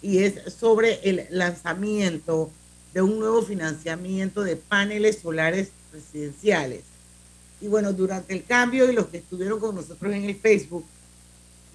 [0.00, 2.50] y es sobre el lanzamiento
[2.94, 6.84] de un nuevo financiamiento de paneles solares residenciales.
[7.60, 10.86] Y bueno, durante el cambio y los que estuvieron con nosotros en el Facebook,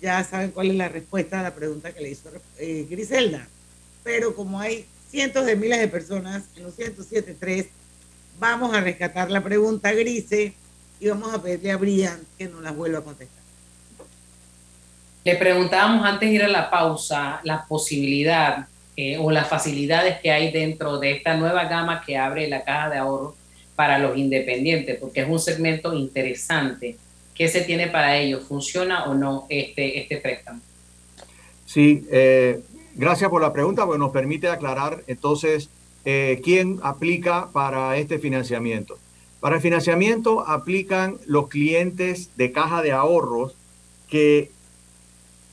[0.02, 3.48] ya saben cuál es la respuesta a la pregunta que le hizo eh, Griselda.
[4.04, 7.68] Pero como hay cientos de miles de personas en los 107.3,
[8.40, 10.54] vamos a rescatar la pregunta Grise
[11.00, 13.44] y vamos a pedirle a Brian que nos la vuelva a contestar.
[15.24, 20.32] Le preguntábamos antes de ir a la pausa la posibilidad eh, o las facilidades que
[20.32, 23.36] hay dentro de esta nueva gama que abre la caja de ahorro
[23.76, 26.98] para los independientes, porque es un segmento interesante.
[27.36, 28.46] ¿Qué se tiene para ellos?
[28.48, 30.60] ¿Funciona o no este, este préstamo?
[31.68, 32.64] Sí, eh,
[32.96, 35.70] gracias por la pregunta, porque nos permite aclarar entonces
[36.06, 38.98] eh, quién aplica para este financiamiento.
[39.40, 43.56] Para el financiamiento aplican los clientes de caja de ahorros
[44.10, 44.52] que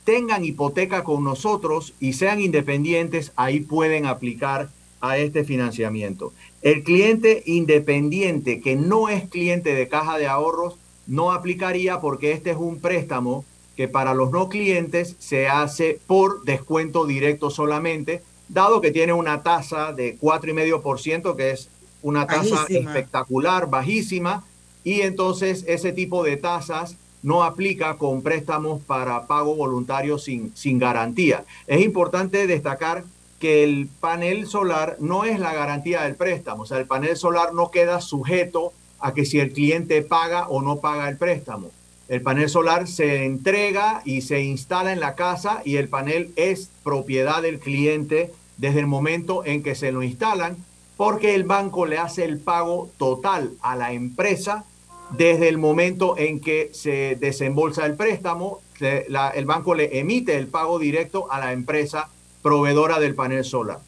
[0.03, 4.69] tengan hipoteca con nosotros y sean independientes, ahí pueden aplicar
[5.01, 6.31] a este financiamiento.
[6.61, 10.77] El cliente independiente que no es cliente de caja de ahorros
[11.07, 16.43] no aplicaría porque este es un préstamo que para los no clientes se hace por
[16.43, 21.69] descuento directo solamente, dado que tiene una tasa de 4,5%, que es
[22.01, 24.43] una tasa espectacular, bajísima,
[24.83, 30.79] y entonces ese tipo de tasas no aplica con préstamos para pago voluntario sin, sin
[30.79, 31.45] garantía.
[31.67, 33.03] Es importante destacar
[33.39, 37.53] que el panel solar no es la garantía del préstamo, o sea, el panel solar
[37.53, 41.71] no queda sujeto a que si el cliente paga o no paga el préstamo.
[42.11, 46.69] El panel solar se entrega y se instala en la casa y el panel es
[46.83, 50.57] propiedad del cliente desde el momento en que se lo instalan
[50.97, 54.65] porque el banco le hace el pago total a la empresa
[55.11, 60.79] desde el momento en que se desembolsa el préstamo, el banco le emite el pago
[60.79, 62.09] directo a la empresa
[62.41, 63.79] proveedora del panel solar.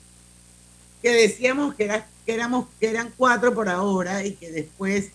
[1.02, 1.92] Que decíamos que,
[2.26, 5.10] que, éramos, que eran cuatro por ahora y que después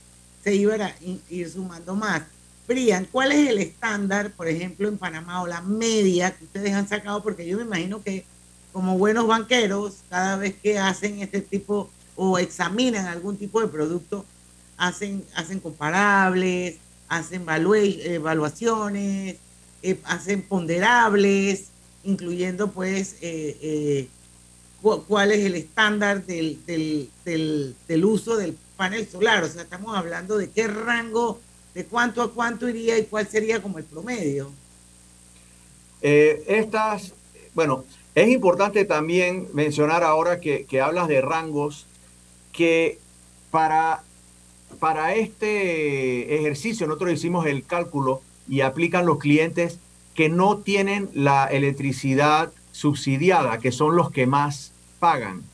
[0.44, 0.94] se iban a
[1.30, 2.24] ir sumando más.
[2.68, 6.86] Brian, ¿cuál es el estándar, por ejemplo, en Panamá o la media que ustedes han
[6.88, 7.22] sacado?
[7.22, 8.24] Porque yo me imagino que
[8.72, 14.24] como buenos banqueros, cada vez que hacen este tipo o examinan algún tipo de producto,
[14.76, 16.76] hacen, hacen comparables,
[17.08, 19.36] hacen evaluaciones,
[19.82, 21.68] eh, hacen ponderables,
[22.04, 24.08] incluyendo pues eh, eh,
[24.82, 29.42] cu- cuál es el estándar del, del, del, del uso del panel solar.
[29.44, 31.40] O sea, estamos hablando de qué rango,
[31.74, 34.50] de cuánto a cuánto iría y cuál sería como el promedio.
[36.02, 37.12] Eh, estas,
[37.54, 37.84] bueno,
[38.14, 41.86] es importante también mencionar ahora que, que hablas de rangos,
[42.52, 42.98] que
[43.50, 44.02] para,
[44.78, 49.78] para este ejercicio nosotros hicimos el cálculo y aplican los clientes
[50.14, 55.44] que no tienen la electricidad subsidiada, que son los que más pagan,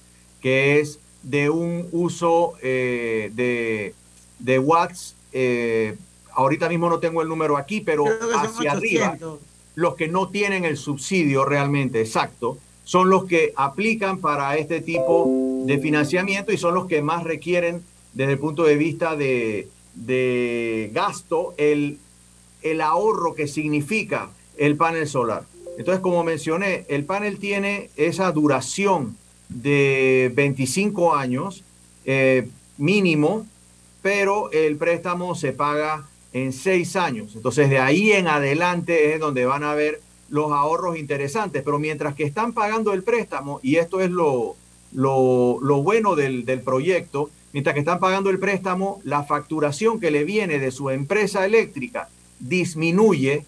[0.41, 3.95] que es de un uso eh, de,
[4.39, 5.17] de watts.
[5.35, 5.97] Eh,
[6.33, 9.09] ahorita mismo no tengo el número aquí, pero hacia arriba.
[9.09, 9.39] 800.
[9.75, 15.27] los que no tienen el subsidio realmente exacto, son los que aplican para este tipo
[15.67, 17.83] de financiamiento y son los que más requieren
[18.13, 21.99] desde el punto de vista de, de gasto el,
[22.63, 25.45] el ahorro que significa el panel solar.
[25.77, 29.17] Entonces, como mencioné, el panel tiene esa duración
[29.49, 31.65] de 25 años
[32.05, 33.47] eh, mínimo,
[34.05, 37.33] pero el préstamo se paga en seis años.
[37.37, 41.63] Entonces, de ahí en adelante es donde van a ver los ahorros interesantes.
[41.65, 44.57] Pero mientras que están pagando el préstamo, y esto es lo,
[44.93, 50.11] lo, lo bueno del, del proyecto, mientras que están pagando el préstamo, la facturación que
[50.11, 53.47] le viene de su empresa eléctrica disminuye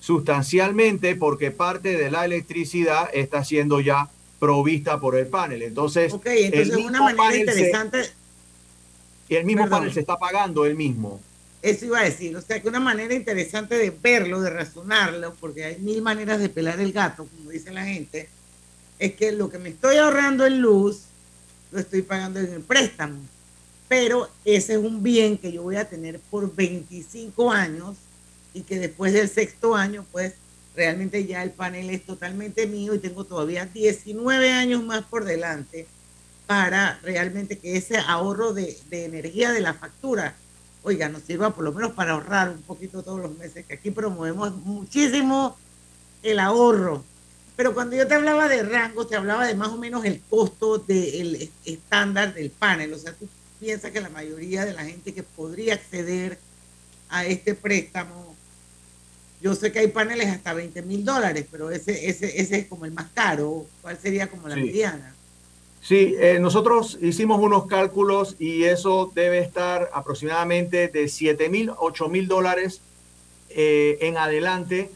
[0.00, 5.62] sustancialmente porque parte de la electricidad está siendo ya provista por el panel.
[5.62, 8.19] Entonces, Ok, entonces una manera se- interesante,
[9.30, 9.78] y el mismo Perdón.
[9.78, 11.20] panel se está pagando él mismo.
[11.62, 15.64] eso iba a decir, o sea que una manera interesante de verlo, de razonarlo, porque
[15.64, 18.28] hay mil maneras de pelar el gato, como dice la gente,
[18.98, 21.02] es que lo que me estoy ahorrando en luz,
[21.70, 23.20] lo estoy pagando en el préstamo.
[23.88, 27.96] Pero ese es un bien que yo voy a tener por 25 años
[28.52, 30.34] y que después del sexto año, pues
[30.74, 35.86] realmente ya el panel es totalmente mío y tengo todavía 19 años más por delante
[36.54, 40.34] para realmente que ese ahorro de, de energía de la factura,
[40.82, 43.92] oiga, nos sirva por lo menos para ahorrar un poquito todos los meses, que aquí
[43.92, 45.56] promovemos muchísimo
[46.24, 47.04] el ahorro.
[47.54, 50.78] Pero cuando yo te hablaba de rango, te hablaba de más o menos el costo
[50.78, 52.94] del es- estándar del panel.
[52.94, 53.28] O sea, tú
[53.60, 56.36] piensas que la mayoría de la gente que podría acceder
[57.10, 58.34] a este préstamo,
[59.40, 62.86] yo sé que hay paneles hasta 20 mil dólares, pero ese, ese, ese es como
[62.86, 63.68] el más caro.
[63.82, 64.62] ¿Cuál sería como la Sí.
[64.62, 65.14] mediana?
[65.82, 72.08] Sí, eh, nosotros hicimos unos cálculos y eso debe estar aproximadamente de 7 mil, 8
[72.08, 72.82] mil dólares
[73.48, 74.90] eh, en adelante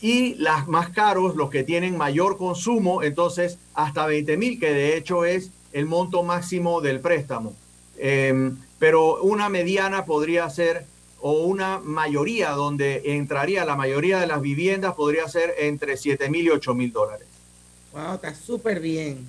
[0.00, 4.96] y las más caros, los que tienen mayor consumo, entonces hasta 20 mil, que de
[4.96, 7.54] hecho es el monto máximo del préstamo.
[7.98, 10.86] Em, pero una mediana podría ser,
[11.20, 16.46] o una mayoría donde entraría la mayoría de las viviendas, podría ser entre 7 mil
[16.46, 17.26] y 8 mil dólares.
[17.92, 19.28] Wow, está súper bien.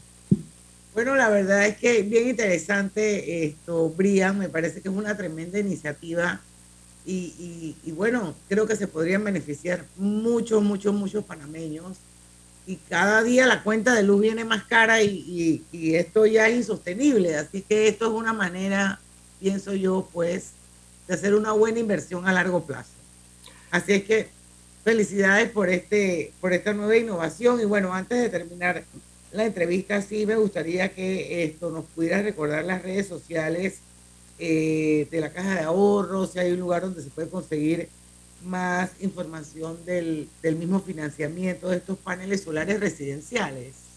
[0.93, 5.57] Bueno, la verdad es que bien interesante esto, Brian, me parece que es una tremenda
[5.57, 6.41] iniciativa
[7.05, 11.97] y, bueno, creo que se podrían beneficiar muchos, muchos, muchos panameños.
[12.65, 16.47] Y cada día la cuenta de luz viene más cara y, y- y esto ya
[16.49, 18.99] es insostenible, así que esto es una manera,
[19.39, 20.51] pienso yo, pues,
[21.07, 22.91] de hacer una buena inversión a largo plazo.
[23.71, 24.29] Así es que
[24.83, 27.59] felicidades por este por esta nueva innovación.
[27.61, 28.85] Y bueno antes de terminar
[29.31, 33.79] la entrevista sí me gustaría que esto nos pudiera recordar las redes sociales
[34.39, 37.89] eh, de la caja de ahorros si hay un lugar donde se puede conseguir
[38.43, 43.91] más información del, del mismo financiamiento de estos paneles solares residenciales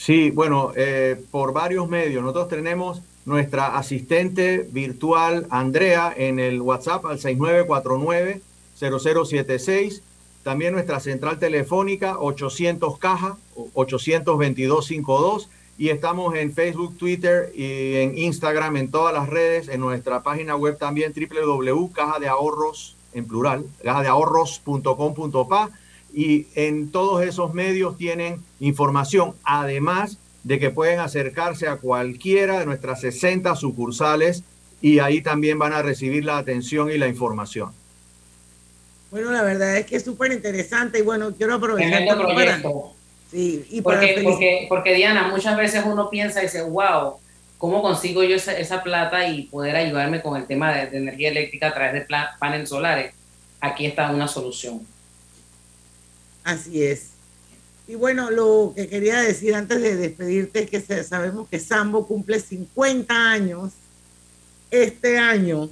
[0.00, 2.22] Sí, bueno, eh, por varios medios.
[2.22, 10.00] Nosotros tenemos nuestra asistente virtual Andrea en el WhatsApp al 6949-0076.
[10.42, 13.36] También nuestra central telefónica 800 caja
[13.74, 20.22] 82252 y estamos en Facebook, Twitter y en Instagram, en todas las redes, en nuestra
[20.22, 25.70] página web también www.cajadeahorros en plural, cajadeahorros.com.pa
[26.12, 32.66] y en todos esos medios tienen información, además de que pueden acercarse a cualquiera de
[32.66, 34.44] nuestras 60 sucursales
[34.80, 37.72] y ahí también van a recibir la atención y la información.
[39.10, 42.02] Bueno la verdad es que es súper interesante y bueno quiero aprovechar
[42.34, 42.52] para-
[43.30, 47.14] sí y para Porque, felici- porque, porque Diana, muchas veces uno piensa y dice, wow,
[47.58, 51.28] ¿cómo consigo yo esa, esa plata y poder ayudarme con el tema de, de energía
[51.30, 52.06] eléctrica a través de
[52.38, 53.12] paneles solares?
[53.60, 54.80] Aquí está una solución.
[56.44, 57.10] Así es.
[57.86, 62.40] Y bueno, lo que quería decir antes de despedirte es que sabemos que Sambo cumple
[62.40, 63.72] 50 años
[64.70, 65.68] este año.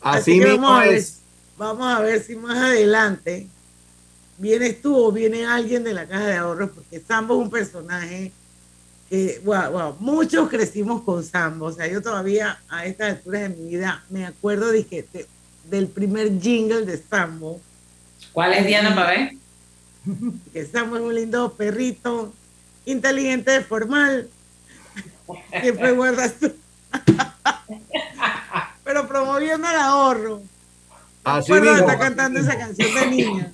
[0.00, 1.20] Así, que mismo es.
[1.56, 3.48] Vamos a ver si más adelante
[4.38, 8.32] vienes tú o viene alguien de la caja de ahorros, porque Sambo es un personaje
[9.08, 11.66] que, wow, wow, muchos crecimos con Sambo.
[11.66, 15.06] O sea, yo todavía a estas alturas de mi vida me acuerdo de que,
[15.64, 17.60] del primer jingle de Sambo.
[18.32, 19.32] ¿Cuál es Diana ver?
[20.52, 22.32] que Sambo es un lindo perrito,
[22.84, 24.28] inteligente, formal,
[25.60, 26.52] siempre guarda su...
[28.84, 30.42] Pero promoviendo el ahorro.
[31.24, 31.88] Así Recuerdo mismo.
[31.90, 33.52] está cantando esa canción de niña.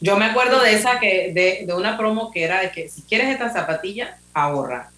[0.00, 3.00] Yo me acuerdo de esa que, de, de una promo que era de que si
[3.02, 4.90] quieres esta zapatilla, ahorra.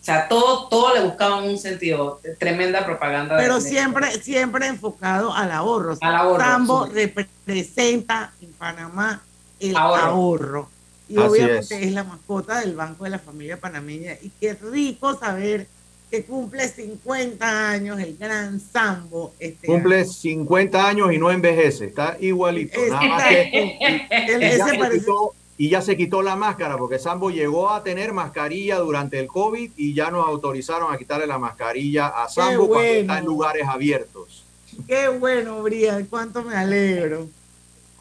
[0.00, 2.20] O sea, todo, todo le buscaban un sentido.
[2.40, 3.36] Tremenda propaganda.
[3.36, 5.96] Pero de- siempre, siempre enfocado al ahorro.
[6.00, 6.92] Al ahorro, Sambo sí.
[6.94, 9.22] representa en Panamá
[9.60, 10.02] el Ahorro.
[10.02, 10.68] ahorro.
[11.08, 11.82] Y Así obviamente es.
[11.82, 11.92] es.
[11.92, 14.14] la mascota del Banco de la Familia Panameña.
[14.22, 15.66] Y qué rico saber
[16.12, 19.32] que cumple 50 años el gran Sambo.
[19.38, 22.78] Este Cumple 50 años y no envejece, está igualito.
[22.78, 23.78] Es- Nada más que,
[24.10, 27.70] Él- y, ya se parece- quitó, y ya se quitó la máscara, porque Sambo llegó
[27.70, 32.28] a tener mascarilla durante el COVID y ya nos autorizaron a quitarle la mascarilla a
[32.28, 33.00] Sambo cuando bueno.
[33.00, 34.44] está en lugares abiertos.
[34.86, 37.26] Qué bueno, Brian, cuánto me alegro.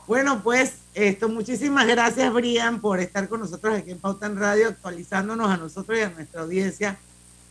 [0.06, 4.68] Bueno, pues esto, muchísimas gracias, Brian, por estar con nosotros aquí en Pauta en Radio,
[4.68, 6.98] actualizándonos a nosotros y a nuestra audiencia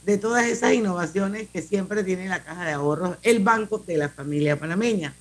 [0.05, 4.09] de todas esas innovaciones que siempre tiene la Caja de Ahorros, el Banco de la
[4.09, 5.15] Familia Panameña.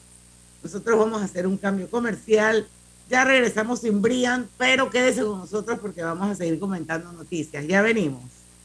[0.64, 2.68] Nosotros vamos a hacer un cambio comercial.
[3.10, 7.66] Ya regresamos sin Brian, pero quédese con nosotros porque vamos a seguir comentando noticias.
[7.68, 8.39] Ya venimos.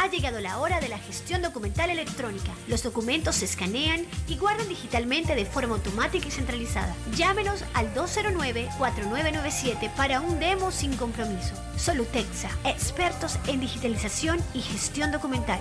[0.00, 2.52] Ha llegado la hora de la gestión documental electrónica.
[2.68, 6.94] Los documentos se escanean y guardan digitalmente de forma automática y centralizada.
[7.16, 11.52] Llámenos al 209-4997 para un demo sin compromiso.
[11.76, 15.58] Solutexa, expertos en digitalización y gestión documental.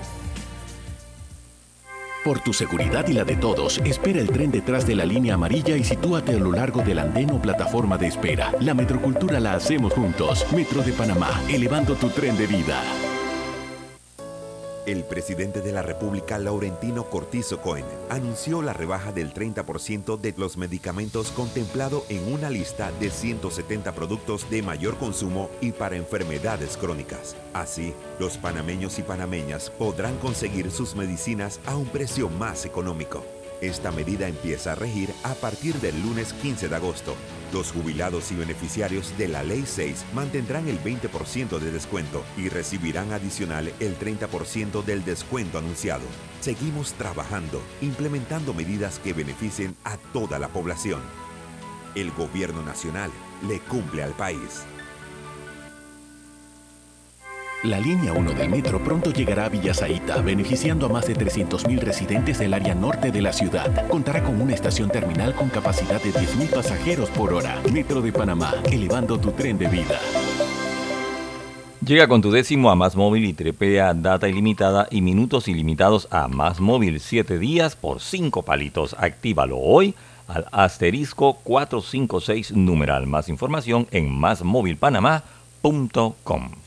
[2.24, 5.76] Por tu seguridad y la de todos, espera el tren detrás de la línea amarilla
[5.76, 8.54] y sitúate a lo largo del andén o plataforma de espera.
[8.60, 10.46] La metrocultura la hacemos juntos.
[10.54, 12.84] Metro de Panamá, elevando tu tren de vida.
[14.88, 20.56] El presidente de la República, Laurentino Cortizo Cohen, anunció la rebaja del 30% de los
[20.56, 27.36] medicamentos contemplado en una lista de 170 productos de mayor consumo y para enfermedades crónicas.
[27.52, 33.26] Así, los panameños y panameñas podrán conseguir sus medicinas a un precio más económico.
[33.62, 37.16] Esta medida empieza a regir a partir del lunes 15 de agosto.
[37.52, 43.14] Los jubilados y beneficiarios de la Ley 6 mantendrán el 20% de descuento y recibirán
[43.14, 46.04] adicional el 30% del descuento anunciado.
[46.40, 51.02] Seguimos trabajando, implementando medidas que beneficien a toda la población.
[51.96, 53.10] El gobierno nacional
[53.48, 54.66] le cumple al país.
[57.64, 62.38] La línea 1 del metro pronto llegará a Villasaita, beneficiando a más de 300.000 residentes
[62.38, 63.88] del área norte de la ciudad.
[63.88, 67.60] Contará con una estación terminal con capacidad de 10.000 pasajeros por hora.
[67.74, 70.00] Metro de Panamá, elevando tu tren de vida.
[71.84, 76.28] Llega con tu décimo a Más Móvil y trepea data ilimitada y minutos ilimitados a
[76.28, 78.96] Más Móvil 7 días por 5 palitos.
[79.00, 79.96] Actívalo hoy
[80.28, 83.08] al asterisco 456 numeral.
[83.08, 86.67] Más información en másmóvilpanamá.com.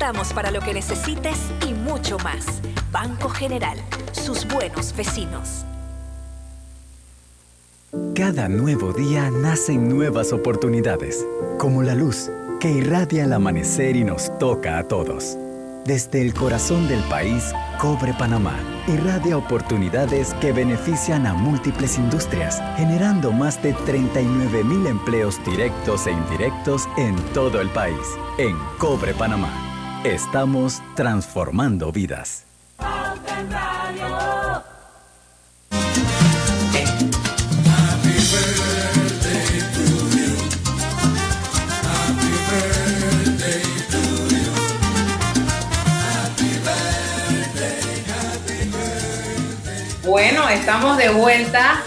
[0.00, 1.36] estamos para lo que necesites
[1.68, 2.62] y mucho más.
[2.90, 3.76] Banco General,
[4.12, 5.66] sus buenos vecinos.
[8.14, 11.26] Cada nuevo día nacen nuevas oportunidades,
[11.58, 12.30] como la luz
[12.60, 15.36] que irradia al amanecer y nos toca a todos.
[15.84, 23.32] Desde el corazón del país, Cobre Panamá irradia oportunidades que benefician a múltiples industrias, generando
[23.32, 28.16] más de 39 mil empleos directos e indirectos en todo el país.
[28.38, 29.69] En Cobre Panamá,
[30.04, 32.46] estamos transformando vidas.
[50.02, 51.82] Bueno, estamos de vuelta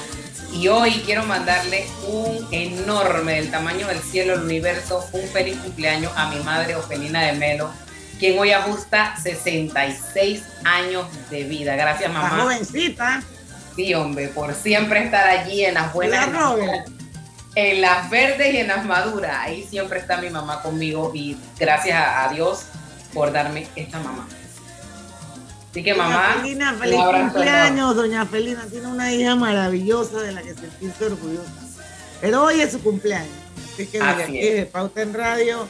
[0.54, 6.12] y hoy quiero mandarle un enorme, del tamaño del cielo, el universo, un feliz cumpleaños
[6.16, 7.72] a mi madre Ofelina de Melo,
[8.20, 11.76] quien hoy ajusta 66 años de vida.
[11.76, 12.44] Gracias, La mamá.
[12.44, 13.24] jovencita.
[13.76, 16.86] Sí, hombre, por siempre estar allí en las buenas, La
[17.56, 19.36] en las verdes y en las maduras.
[19.40, 22.66] Ahí siempre está mi mamá conmigo y gracias a, Dios
[23.14, 24.28] por darme esta mamá.
[25.70, 27.96] Así que mamá, Doña Felina, feliz cumpleaños.
[27.96, 31.52] Doña Felina tiene una hija maravillosa de la que sentirse orgullosa.
[32.22, 33.34] Pero hoy es su cumpleaños.
[33.74, 35.68] Así que desde aquí, de Pauta en Radio,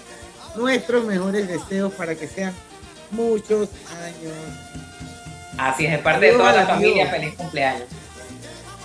[0.55, 2.53] nuestros mejores deseos para que sean
[3.11, 3.69] muchos
[4.01, 4.33] años.
[5.57, 6.73] Así es, de parte de toda la amigo.
[6.75, 7.87] familia, feliz cumpleaños.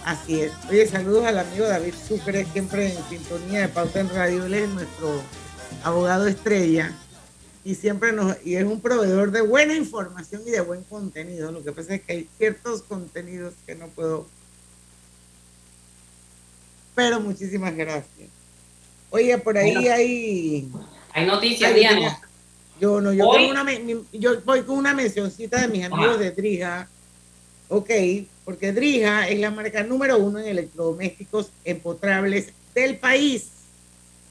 [0.04, 0.52] Así es.
[0.70, 4.44] Oye, saludos al amigo David Sucre, siempre en sintonía de Pauta en Radio.
[4.46, 5.20] Él es nuestro
[5.84, 6.92] abogado estrella
[7.64, 11.52] y siempre nos y es un proveedor de buena información y de buen contenido.
[11.52, 14.26] Lo que pasa es que hay ciertos contenidos que no puedo.
[16.94, 18.30] Pero muchísimas gracias.
[19.10, 19.92] Oye, por ahí Bueno.
[19.94, 20.70] hay.
[21.12, 22.20] Hay noticias, Ay, Diana.
[22.80, 23.66] Yo no, yo, Hoy- tengo una
[24.12, 26.88] yo voy con una mencioncita de mis amigos de Drija.
[27.68, 27.90] Ok,
[28.44, 33.48] porque Drija es la marca número uno en electrodomésticos empotrables del país.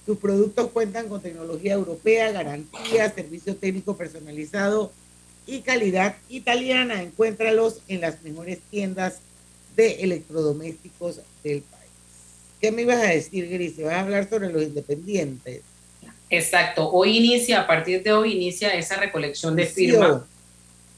[0.06, 4.92] Sus productos cuentan con tecnología europea, garantía, servicio técnico personalizado
[5.46, 7.04] y calidad italiana.
[7.04, 9.18] Encuéntralos en las mejores tiendas
[9.76, 11.92] de electrodomésticos del país.
[12.62, 13.80] ¿Qué me ibas a decir, Gris?
[13.84, 15.62] ¿Vas a hablar sobre los independientes?
[16.30, 16.90] Exacto.
[16.92, 20.22] Hoy inicia, a partir de hoy inicia esa recolección de firmas.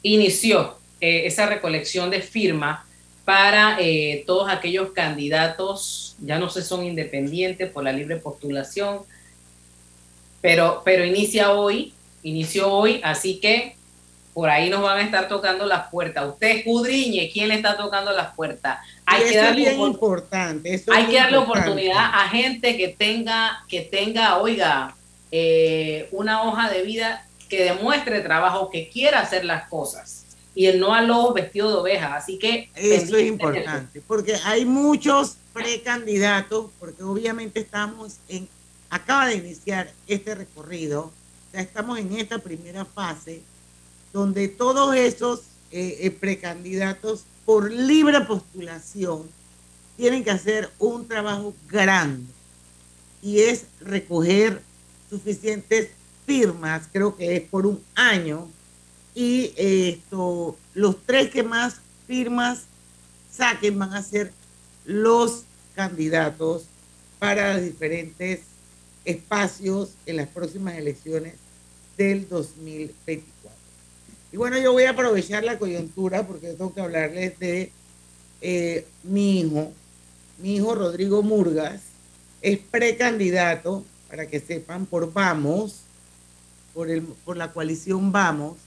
[0.01, 2.86] Inició eh, esa recolección de firma
[3.25, 9.01] para eh, todos aquellos candidatos, ya no sé, son independientes por la libre postulación,
[10.41, 13.75] pero, pero inicia hoy, inició hoy, así que
[14.34, 16.27] por ahí nos van a estar tocando las puertas.
[16.30, 18.80] Usted escudriñe quién le está tocando las puertas.
[19.05, 20.73] Hay que es darle bien opor- importante.
[20.73, 21.69] eso hay es que darle importante.
[21.69, 24.95] oportunidad a gente que tenga, que tenga, oiga,
[25.32, 30.25] eh, una hoja de vida que demuestre trabajo, que quiera hacer las cosas
[30.55, 32.15] y el no a los vestidos de oveja.
[32.15, 38.47] Así que Eso es importante, porque hay muchos precandidatos, porque obviamente estamos en,
[38.89, 41.11] acaba de iniciar este recorrido,
[41.53, 43.41] ya estamos en esta primera fase,
[44.13, 49.30] donde todos esos eh, eh, precandidatos por libre postulación
[49.97, 52.32] tienen que hacer un trabajo grande
[53.21, 54.61] y es recoger
[55.10, 55.89] suficientes
[56.26, 58.47] firmas, creo que es por un año,
[59.16, 62.64] y esto, los tres que más firmas
[63.32, 64.32] saquen van a ser
[64.86, 65.43] los
[65.76, 66.66] candidatos
[67.20, 68.41] para los diferentes
[69.05, 71.34] espacios en las próximas elecciones
[71.97, 73.30] del 2024.
[74.32, 77.72] Y bueno, yo voy a aprovechar la coyuntura porque tengo que hablarles de
[78.41, 79.72] eh, mi hijo,
[80.38, 81.82] mi hijo Rodrigo Murgas,
[82.41, 85.82] es precandidato, para que sepan, por Vamos,
[86.74, 88.57] por, el, por la coalición Vamos,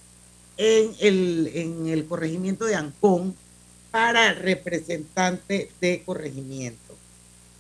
[0.57, 3.35] en el, en el corregimiento de Ancón
[3.91, 6.95] para representante de corregimiento.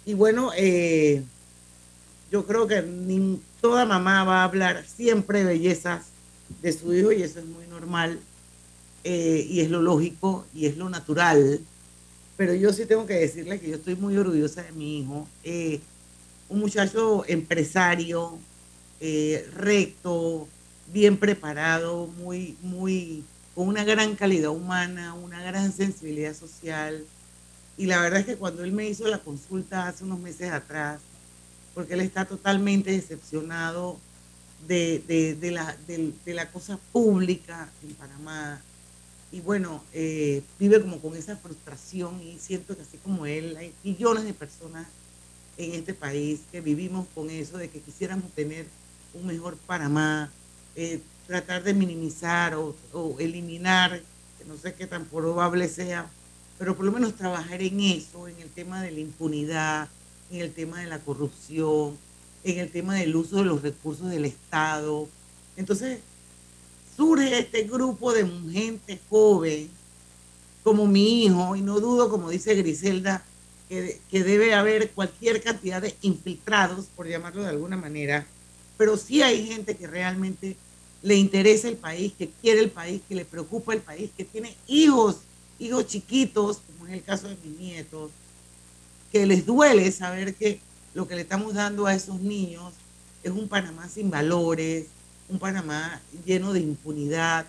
[0.04, 1.22] Y bueno, eh,
[2.30, 2.82] yo creo que
[3.60, 6.06] toda mamá va a hablar siempre bellezas
[6.60, 8.18] de su hijo y eso es muy normal
[9.04, 11.60] eh, y es lo lógico y es lo natural.
[12.36, 15.28] Pero yo sí tengo que decirle que yo estoy muy orgullosa de mi hijo.
[15.44, 15.80] Eh,
[16.52, 18.38] un muchacho empresario,
[19.00, 20.46] eh, recto,
[20.92, 23.24] bien preparado, muy, muy,
[23.54, 27.06] con una gran calidad humana, una gran sensibilidad social.
[27.78, 31.00] Y la verdad es que cuando él me hizo la consulta hace unos meses atrás,
[31.74, 33.98] porque él está totalmente decepcionado
[34.68, 34.98] de,
[35.40, 38.60] de, la, de la cosa pública en Panamá.
[39.32, 43.72] Y bueno, eh, vive como con esa frustración y siento que así como él, hay
[43.82, 44.86] millones de personas
[45.56, 48.66] en este país que vivimos con eso, de que quisiéramos tener
[49.14, 50.30] un mejor Panamá,
[50.74, 54.00] eh, tratar de minimizar o, o eliminar,
[54.38, 56.10] que no sé qué tan probable sea,
[56.58, 59.88] pero por lo menos trabajar en eso, en el tema de la impunidad,
[60.30, 61.96] en el tema de la corrupción,
[62.44, 65.08] en el tema del uso de los recursos del Estado.
[65.56, 66.00] Entonces,
[66.96, 69.70] surge este grupo de gente joven,
[70.62, 73.24] como mi hijo, y no dudo, como dice Griselda,
[73.72, 78.26] que, que debe haber cualquier cantidad de infiltrados, por llamarlo de alguna manera,
[78.76, 80.56] pero sí hay gente que realmente
[81.02, 84.54] le interesa el país, que quiere el país, que le preocupa el país, que tiene
[84.66, 85.20] hijos,
[85.58, 88.10] hijos chiquitos, como es el caso de mis nietos,
[89.10, 90.60] que les duele saber que
[90.92, 92.74] lo que le estamos dando a esos niños
[93.22, 94.86] es un Panamá sin valores,
[95.30, 97.46] un Panamá lleno de impunidad,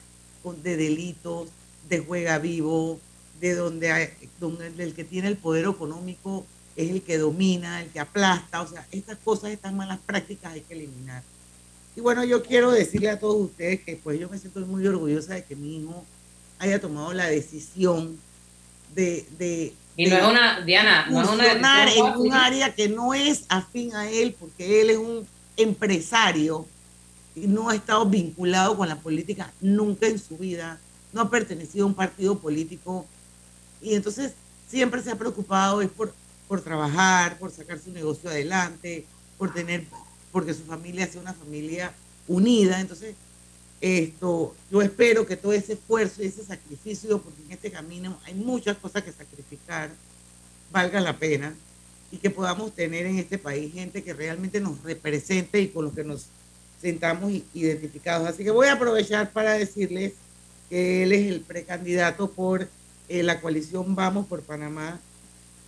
[0.64, 1.50] de delitos,
[1.90, 3.00] de juega vivo,
[3.40, 4.10] de donde, hay-
[4.40, 8.68] donde el que tiene el poder económico es el que domina, el que aplasta, o
[8.68, 11.22] sea, estas cosas, estas malas prácticas hay que eliminar.
[11.96, 15.36] Y bueno, yo quiero decirle a todos ustedes que pues yo me siento muy orgullosa
[15.36, 16.04] de que mi hijo
[16.60, 18.18] haya tomado la decisión
[18.96, 19.26] de...
[19.38, 21.44] de y no de es una, Diana, no es una
[21.94, 22.32] en un fácil.
[22.34, 26.66] área que no es afín a él, porque él es un empresario
[27.36, 30.80] y no ha estado vinculado con la política nunca en su vida,
[31.12, 33.06] no ha pertenecido a un partido político
[33.84, 34.34] y entonces
[34.68, 36.14] siempre se ha preocupado es por,
[36.48, 39.06] por trabajar, por sacar su negocio adelante,
[39.38, 39.86] por tener,
[40.32, 41.94] porque su familia sea una familia
[42.28, 42.80] unida.
[42.80, 43.16] Entonces,
[43.82, 48.34] esto, yo espero que todo ese esfuerzo y ese sacrificio, porque en este camino hay
[48.34, 49.92] muchas cosas que sacrificar,
[50.72, 51.54] valga la pena
[52.10, 55.94] y que podamos tener en este país gente que realmente nos represente y con los
[55.94, 56.28] que nos
[56.82, 58.28] sentamos identificados.
[58.28, 60.14] Así que voy a aprovechar para decirles
[60.70, 62.68] que él es el precandidato por
[63.14, 65.00] eh, la coalición Vamos por Panamá,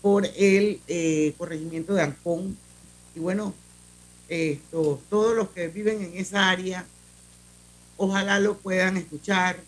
[0.02, 2.58] por el eh, corregimiento de Ancón.
[3.16, 3.54] Y bueno,
[4.28, 6.88] esto, todos los que viven en esa área,
[7.98, 9.60] ojalá lo puedan escuchar,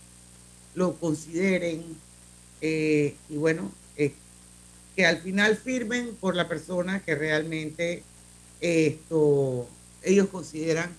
[0.74, 1.84] lo consideren
[2.62, 8.02] eh, y bueno, que al final firmen por la persona que realmente
[8.60, 9.68] esto
[10.02, 10.90] ellos consideran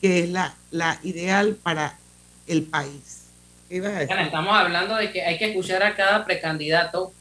[0.00, 1.98] que es la, la ideal para
[2.46, 3.23] el país.
[3.68, 4.08] ¿Qué ibas a decir?
[4.08, 7.12] Diana, estamos hablando de que hay que escuchar a cada precandidato,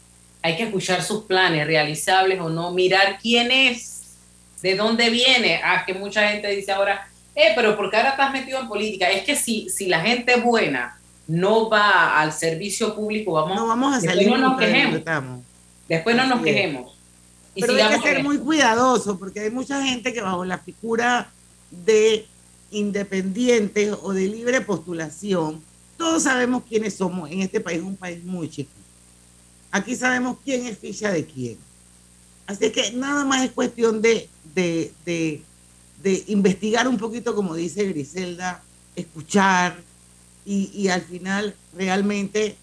[0.41, 4.17] hay que escuchar sus planes, realizables o no, mirar quién es,
[4.61, 5.61] de dónde viene.
[5.63, 9.09] Ah, que mucha gente dice ahora, eh, pero porque ahora estás metido en política.
[9.09, 13.93] Es que si, si la gente buena no va al servicio público, vamos, No vamos
[13.93, 15.01] a después salir no nos quejemos.
[15.87, 16.97] Después no nos Así quejemos.
[17.55, 21.29] Y Pero hay que ser muy cuidadoso porque hay mucha gente que bajo la figura
[21.69, 22.25] de
[22.71, 25.63] independientes o de libre postulación,
[25.97, 27.29] todos sabemos quiénes somos.
[27.31, 28.71] En este país es un país muy chico.
[29.71, 31.57] Aquí sabemos quién es ficha de quién.
[32.45, 35.41] Así que nada más es cuestión de, de, de,
[36.01, 38.61] de investigar un poquito, como dice Griselda,
[38.95, 39.81] escuchar
[40.45, 42.55] y, y al final realmente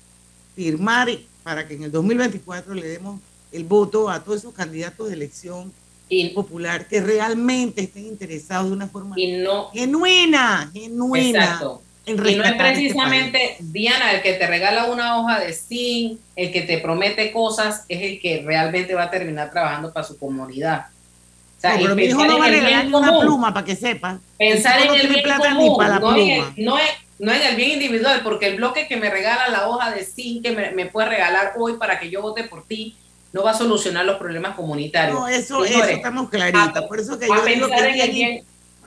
[0.55, 1.09] firmar
[1.43, 3.21] para que en el 2024 le demos
[3.53, 5.73] el voto a todos esos candidatos de elección
[6.35, 9.15] popular que realmente estén interesados de una forma
[9.73, 11.45] genuina, genuina.
[11.45, 11.83] Exacto.
[12.17, 16.53] Y no es este precisamente Diana el que te regala una hoja de zinc, el
[16.53, 20.87] que te promete cosas, es el que realmente va a terminar trabajando para su comunidad.
[21.59, 23.21] O sea, No, pero mi hijo no va a regalar una común.
[23.23, 24.19] pluma para que sepa.
[24.39, 28.21] Pensar en el bien común, no, en el, no, es, no en el bien individual,
[28.23, 31.53] porque el bloque que me regala la hoja de zinc que me, me puede regalar
[31.59, 32.97] hoy para que yo vote por ti,
[33.33, 35.19] no va a solucionar los problemas comunitarios.
[35.19, 36.85] No, eso, eso estamos claritos.
[36.85, 38.45] Por eso que yo digo que bien.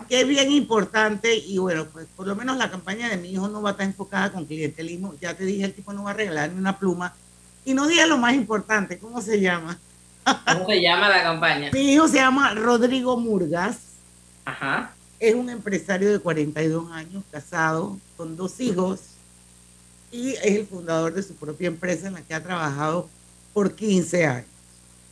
[0.08, 3.48] Que es bien importante y bueno, pues por lo menos la campaña de mi hijo
[3.48, 5.16] no va a estar enfocada con clientelismo.
[5.22, 7.14] Ya te dije, el tipo no va a regalar ni una pluma.
[7.66, 9.80] Y no diga lo más importante, ¿cómo se llama?
[10.24, 11.70] ¿Cómo se llama la campaña?
[11.72, 13.78] Mi hijo se llama Rodrigo Murgas.
[14.46, 14.94] Ajá.
[15.20, 19.00] Es un empresario de 42 años, casado, con dos hijos,
[20.12, 23.10] y es el fundador de su propia empresa en la que ha trabajado
[23.54, 24.48] por 15 años.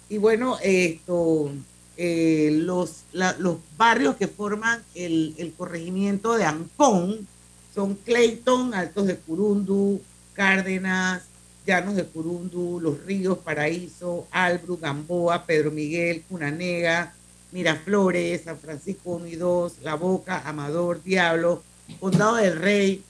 [0.09, 1.51] Y bueno, esto,
[1.97, 7.27] eh, los, la- los barrios que forman el, el corregimiento de Ancón
[7.73, 10.01] son Clayton, Altos de Curundu,
[10.33, 11.23] Cárdenas,
[11.65, 17.13] Llanos de Curundu, Los Ríos, Paraíso, Albru, Gamboa, Pedro Miguel, Cunanega,
[17.51, 21.63] Miraflores, San Francisco 1 y 2, La Boca, Amador, Diablo,
[21.99, 23.03] Condado del Rey,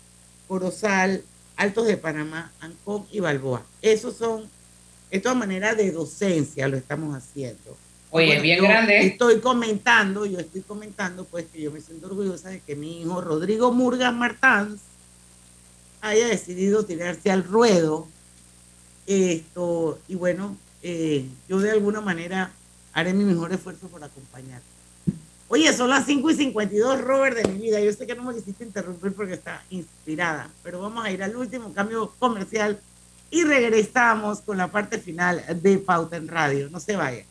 [0.48, 1.24] Corozal,
[1.56, 3.64] Altos de Panamá, Ancón y Balboa.
[3.82, 4.44] Esos son,
[5.12, 7.78] esto a manera de docencia lo estamos haciendo.
[8.14, 9.06] Oye, Bueno, bien grande.
[9.06, 13.22] Estoy comentando, yo estoy comentando pues que yo me siento orgullosa de que mi hijo
[13.22, 14.82] Rodrigo Murgas Martans
[16.02, 18.10] haya decidido tirarse al ruedo.
[19.08, 22.52] Esto, y bueno, eh, yo de alguna manera
[22.92, 24.62] haré mi mejor esfuerzo por acompañar.
[25.48, 27.80] Oye, son las 5 y 52, Robert, de mi vida.
[27.80, 31.36] Yo sé que no me quisiste interrumpir porque está inspirada, pero vamos a ir al
[31.36, 32.78] último cambio comercial
[33.30, 36.70] y regresamos con la parte final de Pauta en Radio.
[36.70, 37.31] No se vayan.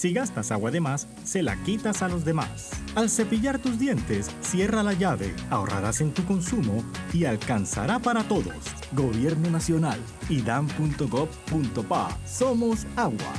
[0.00, 2.70] Si gastas agua de más, se la quitas a los demás.
[2.94, 6.82] Al cepillar tus dientes, cierra la llave, ahorrarás en tu consumo
[7.12, 8.54] y alcanzará para todos.
[8.92, 12.18] Gobierno Nacional, idam.gov.pa.
[12.24, 13.34] Somos agua.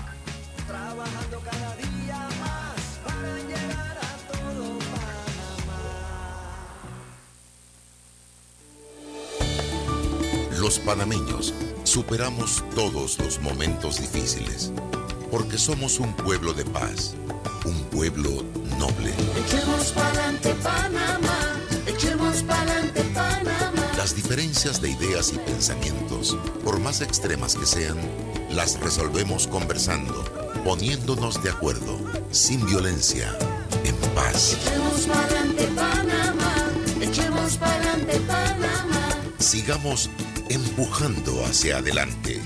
[0.67, 4.77] Trabajando cada día más para llegar a todo
[10.61, 11.55] Los panameños
[11.85, 14.71] superamos todos los momentos difíciles
[15.31, 17.15] porque somos un pueblo de paz,
[17.65, 18.43] un pueblo
[18.77, 19.13] noble.
[19.47, 21.57] Echemos pa'lante Panamá,
[21.87, 23.91] echemos pa'lante Panamá.
[23.97, 27.97] Las diferencias de ideas y pensamientos, por más extremas que sean,
[28.49, 30.21] las resolvemos conversando,
[30.65, 31.97] poniéndonos de acuerdo,
[32.31, 33.33] sin violencia,
[33.85, 34.57] en paz.
[34.61, 36.55] Echemos pa'lante Panamá,
[36.99, 39.17] echemos pa'lante Panamá.
[39.39, 40.09] Sigamos
[40.49, 42.41] empujando hacia adelante,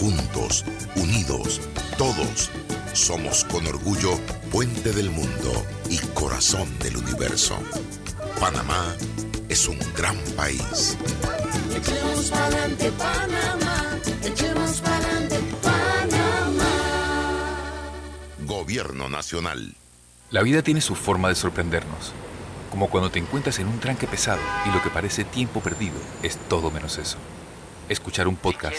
[0.00, 0.64] juntos,
[0.96, 1.60] unidos,
[1.98, 2.50] todos.
[2.94, 4.18] Somos con orgullo
[4.50, 5.52] puente del mundo
[5.90, 7.58] y corazón del universo.
[8.40, 8.96] Panamá
[9.48, 10.96] es un gran país.
[11.76, 16.64] Echemos pa'lante Panamá, echemos pa'lante Panamá.
[18.40, 19.74] Gobierno Nacional.
[20.30, 22.12] La vida tiene su forma de sorprendernos,
[22.70, 26.38] como cuando te encuentras en un tranque pesado y lo que parece tiempo perdido es
[26.48, 27.18] todo menos eso.
[27.88, 28.78] Escuchar un podcast,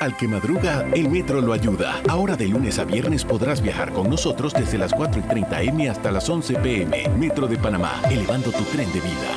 [0.00, 2.00] Al que madruga, el metro lo ayuda.
[2.08, 5.88] Ahora de lunes a viernes podrás viajar con nosotros desde las 4 y 30 M
[5.88, 7.08] hasta las 11 PM.
[7.18, 9.34] Metro de Panamá, elevando tu tren de vida.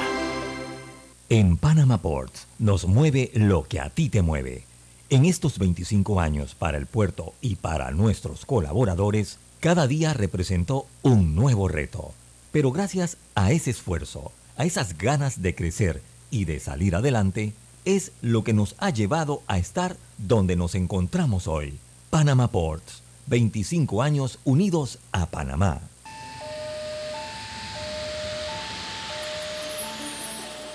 [1.29, 4.65] En Panama Ports nos mueve lo que a ti te mueve.
[5.09, 11.33] En estos 25 años para el puerto y para nuestros colaboradores, cada día representó un
[11.35, 12.13] nuevo reto.
[12.51, 17.53] Pero gracias a ese esfuerzo, a esas ganas de crecer y de salir adelante,
[17.85, 21.79] es lo que nos ha llevado a estar donde nos encontramos hoy.
[22.09, 25.81] Panama Ports, 25 años unidos a Panamá.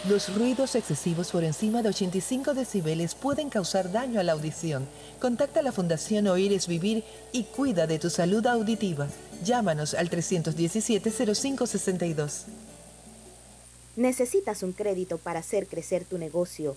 [0.09, 4.87] Los ruidos excesivos por encima de 85 decibeles pueden causar daño a la audición.
[5.21, 7.03] Contacta a la Fundación Oír es Vivir
[7.33, 9.09] y cuida de tu salud auditiva.
[9.45, 12.45] Llámanos al 317-0562.
[13.97, 16.77] Necesitas un crédito para hacer crecer tu negocio,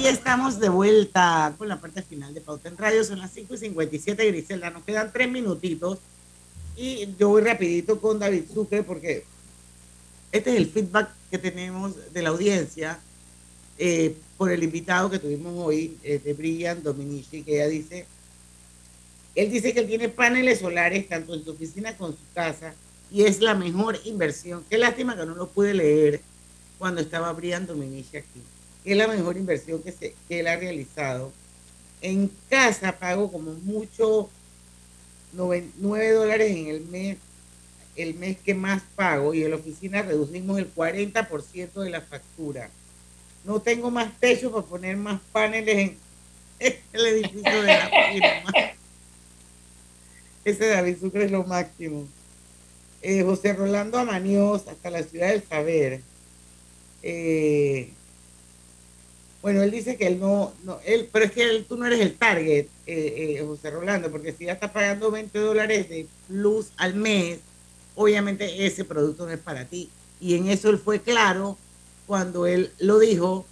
[0.00, 3.04] Y estamos de vuelta con la parte final de Pauta en Radio.
[3.04, 4.70] Son las 5 y 57, Griselda.
[4.70, 5.98] Nos quedan tres minutitos.
[6.74, 9.26] Y yo voy rapidito con David Sucre porque
[10.32, 12.98] este es el feedback que tenemos de la audiencia
[13.76, 18.06] eh, por el invitado que tuvimos hoy, eh, de Brian Dominici, que ella dice,
[19.34, 22.74] él dice que él tiene paneles solares tanto en su oficina como en su casa
[23.12, 24.64] y es la mejor inversión.
[24.70, 26.22] Qué lástima que no lo pude leer
[26.78, 28.40] cuando estaba Brian Dominici aquí.
[28.84, 31.32] Es la mejor inversión que, se, que él ha realizado.
[32.02, 34.30] En casa pago como mucho
[35.32, 37.18] 9 dólares en el mes,
[37.96, 42.70] el mes que más pago y en la oficina reducimos el 40% de la factura.
[43.44, 45.98] No tengo más techo para poner más paneles en
[46.92, 48.52] el edificio de la firma.
[50.44, 52.08] Ese David Sucre es lo máximo.
[53.02, 56.02] Eh, José Rolando Amanios, hasta la ciudad del saber.
[57.02, 57.92] Eh,
[59.42, 62.00] bueno, él dice que él no, no él, pero es que él, tú no eres
[62.00, 66.72] el target, eh, eh, José Rolando, porque si ya estás pagando 20 dólares de plus
[66.76, 67.38] al mes,
[67.94, 69.90] obviamente ese producto no es para ti.
[70.20, 71.56] Y en eso él fue claro
[72.06, 73.46] cuando él lo dijo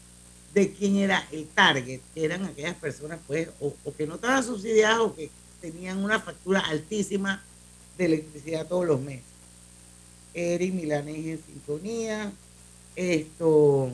[0.53, 4.45] de quién era el target, que eran aquellas personas pues o, o que no estaban
[4.45, 5.31] subsidiadas o que
[5.61, 7.43] tenían una factura altísima
[7.97, 9.25] de electricidad todos los meses.
[10.35, 12.33] Eric Milanés en sintonía.
[12.97, 13.93] Esto.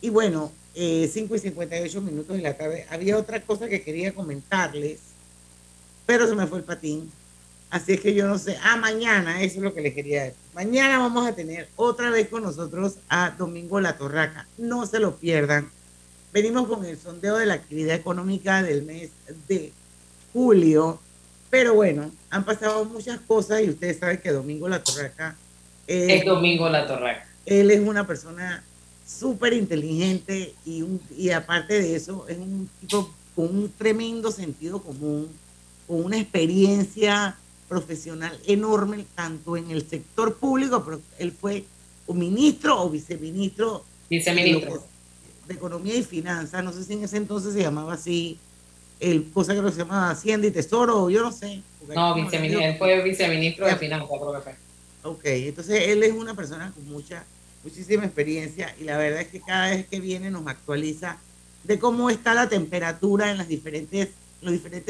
[0.00, 2.86] Y bueno, eh, 5 y 58 minutos de la tarde.
[2.90, 5.00] Había otra cosa que quería comentarles,
[6.06, 7.10] pero se me fue el patín.
[7.70, 8.58] Así es que yo no sé.
[8.62, 10.38] Ah, mañana, eso es lo que les quería decir.
[10.54, 14.46] Mañana vamos a tener otra vez con nosotros a Domingo La Torraca.
[14.58, 15.70] No se lo pierdan.
[16.32, 19.10] Venimos con el sondeo de la actividad económica del mes
[19.48, 19.72] de
[20.32, 21.00] julio.
[21.48, 25.36] Pero bueno, han pasado muchas cosas y ustedes saben que Domingo La Torraca
[25.86, 27.26] es Domingo La Torraca.
[27.44, 28.62] Él es una persona
[29.18, 34.82] súper inteligente y, un, y aparte de eso es un tipo con un tremendo sentido
[34.82, 35.28] común,
[35.86, 37.36] con una experiencia
[37.68, 41.64] profesional enorme, tanto en el sector público, pero él fue
[42.06, 44.74] un ministro o viceministro, viceministro.
[44.74, 48.38] De, de Economía y Finanzas, no sé si en ese entonces se llamaba así,
[49.00, 51.62] el cosa que se llamaba Hacienda y Tesoro, yo no sé.
[51.94, 54.54] No, viceministro, él fue viceministro de Finanzas, creo que fue.
[55.04, 57.24] Ok, entonces él es una persona con mucha,
[57.64, 61.18] muchísima experiencia y la verdad es que cada vez que viene nos actualiza
[61.64, 64.08] de cómo está la temperatura en los diferentes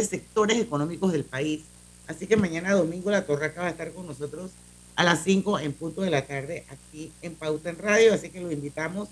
[0.09, 1.63] sectores económicos del país.
[2.07, 4.51] Así que mañana domingo la Torraca va a estar con nosotros
[4.97, 8.41] a las 5 en punto de la tarde aquí en Pauta en Radio, así que
[8.41, 9.09] lo invitamos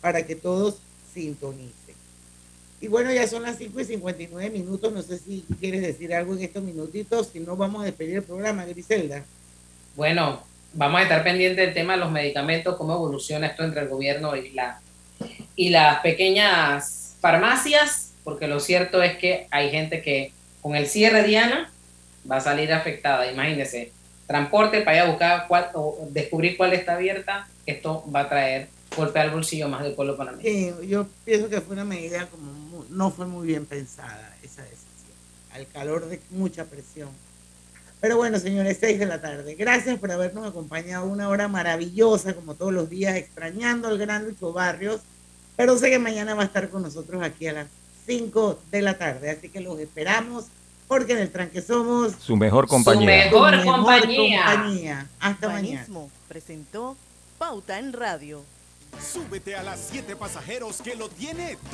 [0.00, 0.78] para que todos
[1.12, 1.94] sintonicen.
[2.80, 6.34] Y bueno, ya son las 5 y 59 minutos, no sé si quieres decir algo
[6.34, 9.24] en estos minutitos, si no vamos a despedir el programa, Griselda.
[9.96, 10.42] Bueno,
[10.74, 14.36] vamos a estar pendientes del tema de los medicamentos, cómo evoluciona esto entre el gobierno
[14.36, 14.80] y, la,
[15.56, 21.24] y las pequeñas farmacias, porque lo cierto es que hay gente que con el cierre
[21.24, 21.70] Diana
[22.30, 23.30] va a salir afectada.
[23.30, 23.92] Imagínense,
[24.26, 28.68] transporte para ir a buscar cuál, o descubrir cuál está abierta, esto va a traer
[28.96, 30.42] golpe al bolsillo más del pueblo panameño.
[30.42, 35.12] Sí, yo pienso que fue una medida como no fue muy bien pensada esa decisión,
[35.52, 37.08] al calor de mucha presión.
[38.04, 39.54] Pero bueno, señores, seis de la tarde.
[39.54, 44.52] Gracias por habernos acompañado una hora maravillosa, como todos los días, extrañando al gran Lucho
[44.52, 45.00] Barrios.
[45.56, 47.66] Pero sé que mañana va a estar con nosotros aquí a las
[48.04, 49.30] 5 de la tarde.
[49.30, 50.48] Así que los esperamos
[50.86, 53.30] porque en el tranque somos su mejor compañía.
[53.30, 54.44] Su mejor, mejor compañía.
[54.52, 55.06] compañía.
[55.18, 56.14] Hasta Urbanismo mañana.
[56.28, 56.98] presentó
[57.38, 58.44] Pauta en Radio.
[59.00, 61.56] Súbete a las 7 pasajeros que lo tiene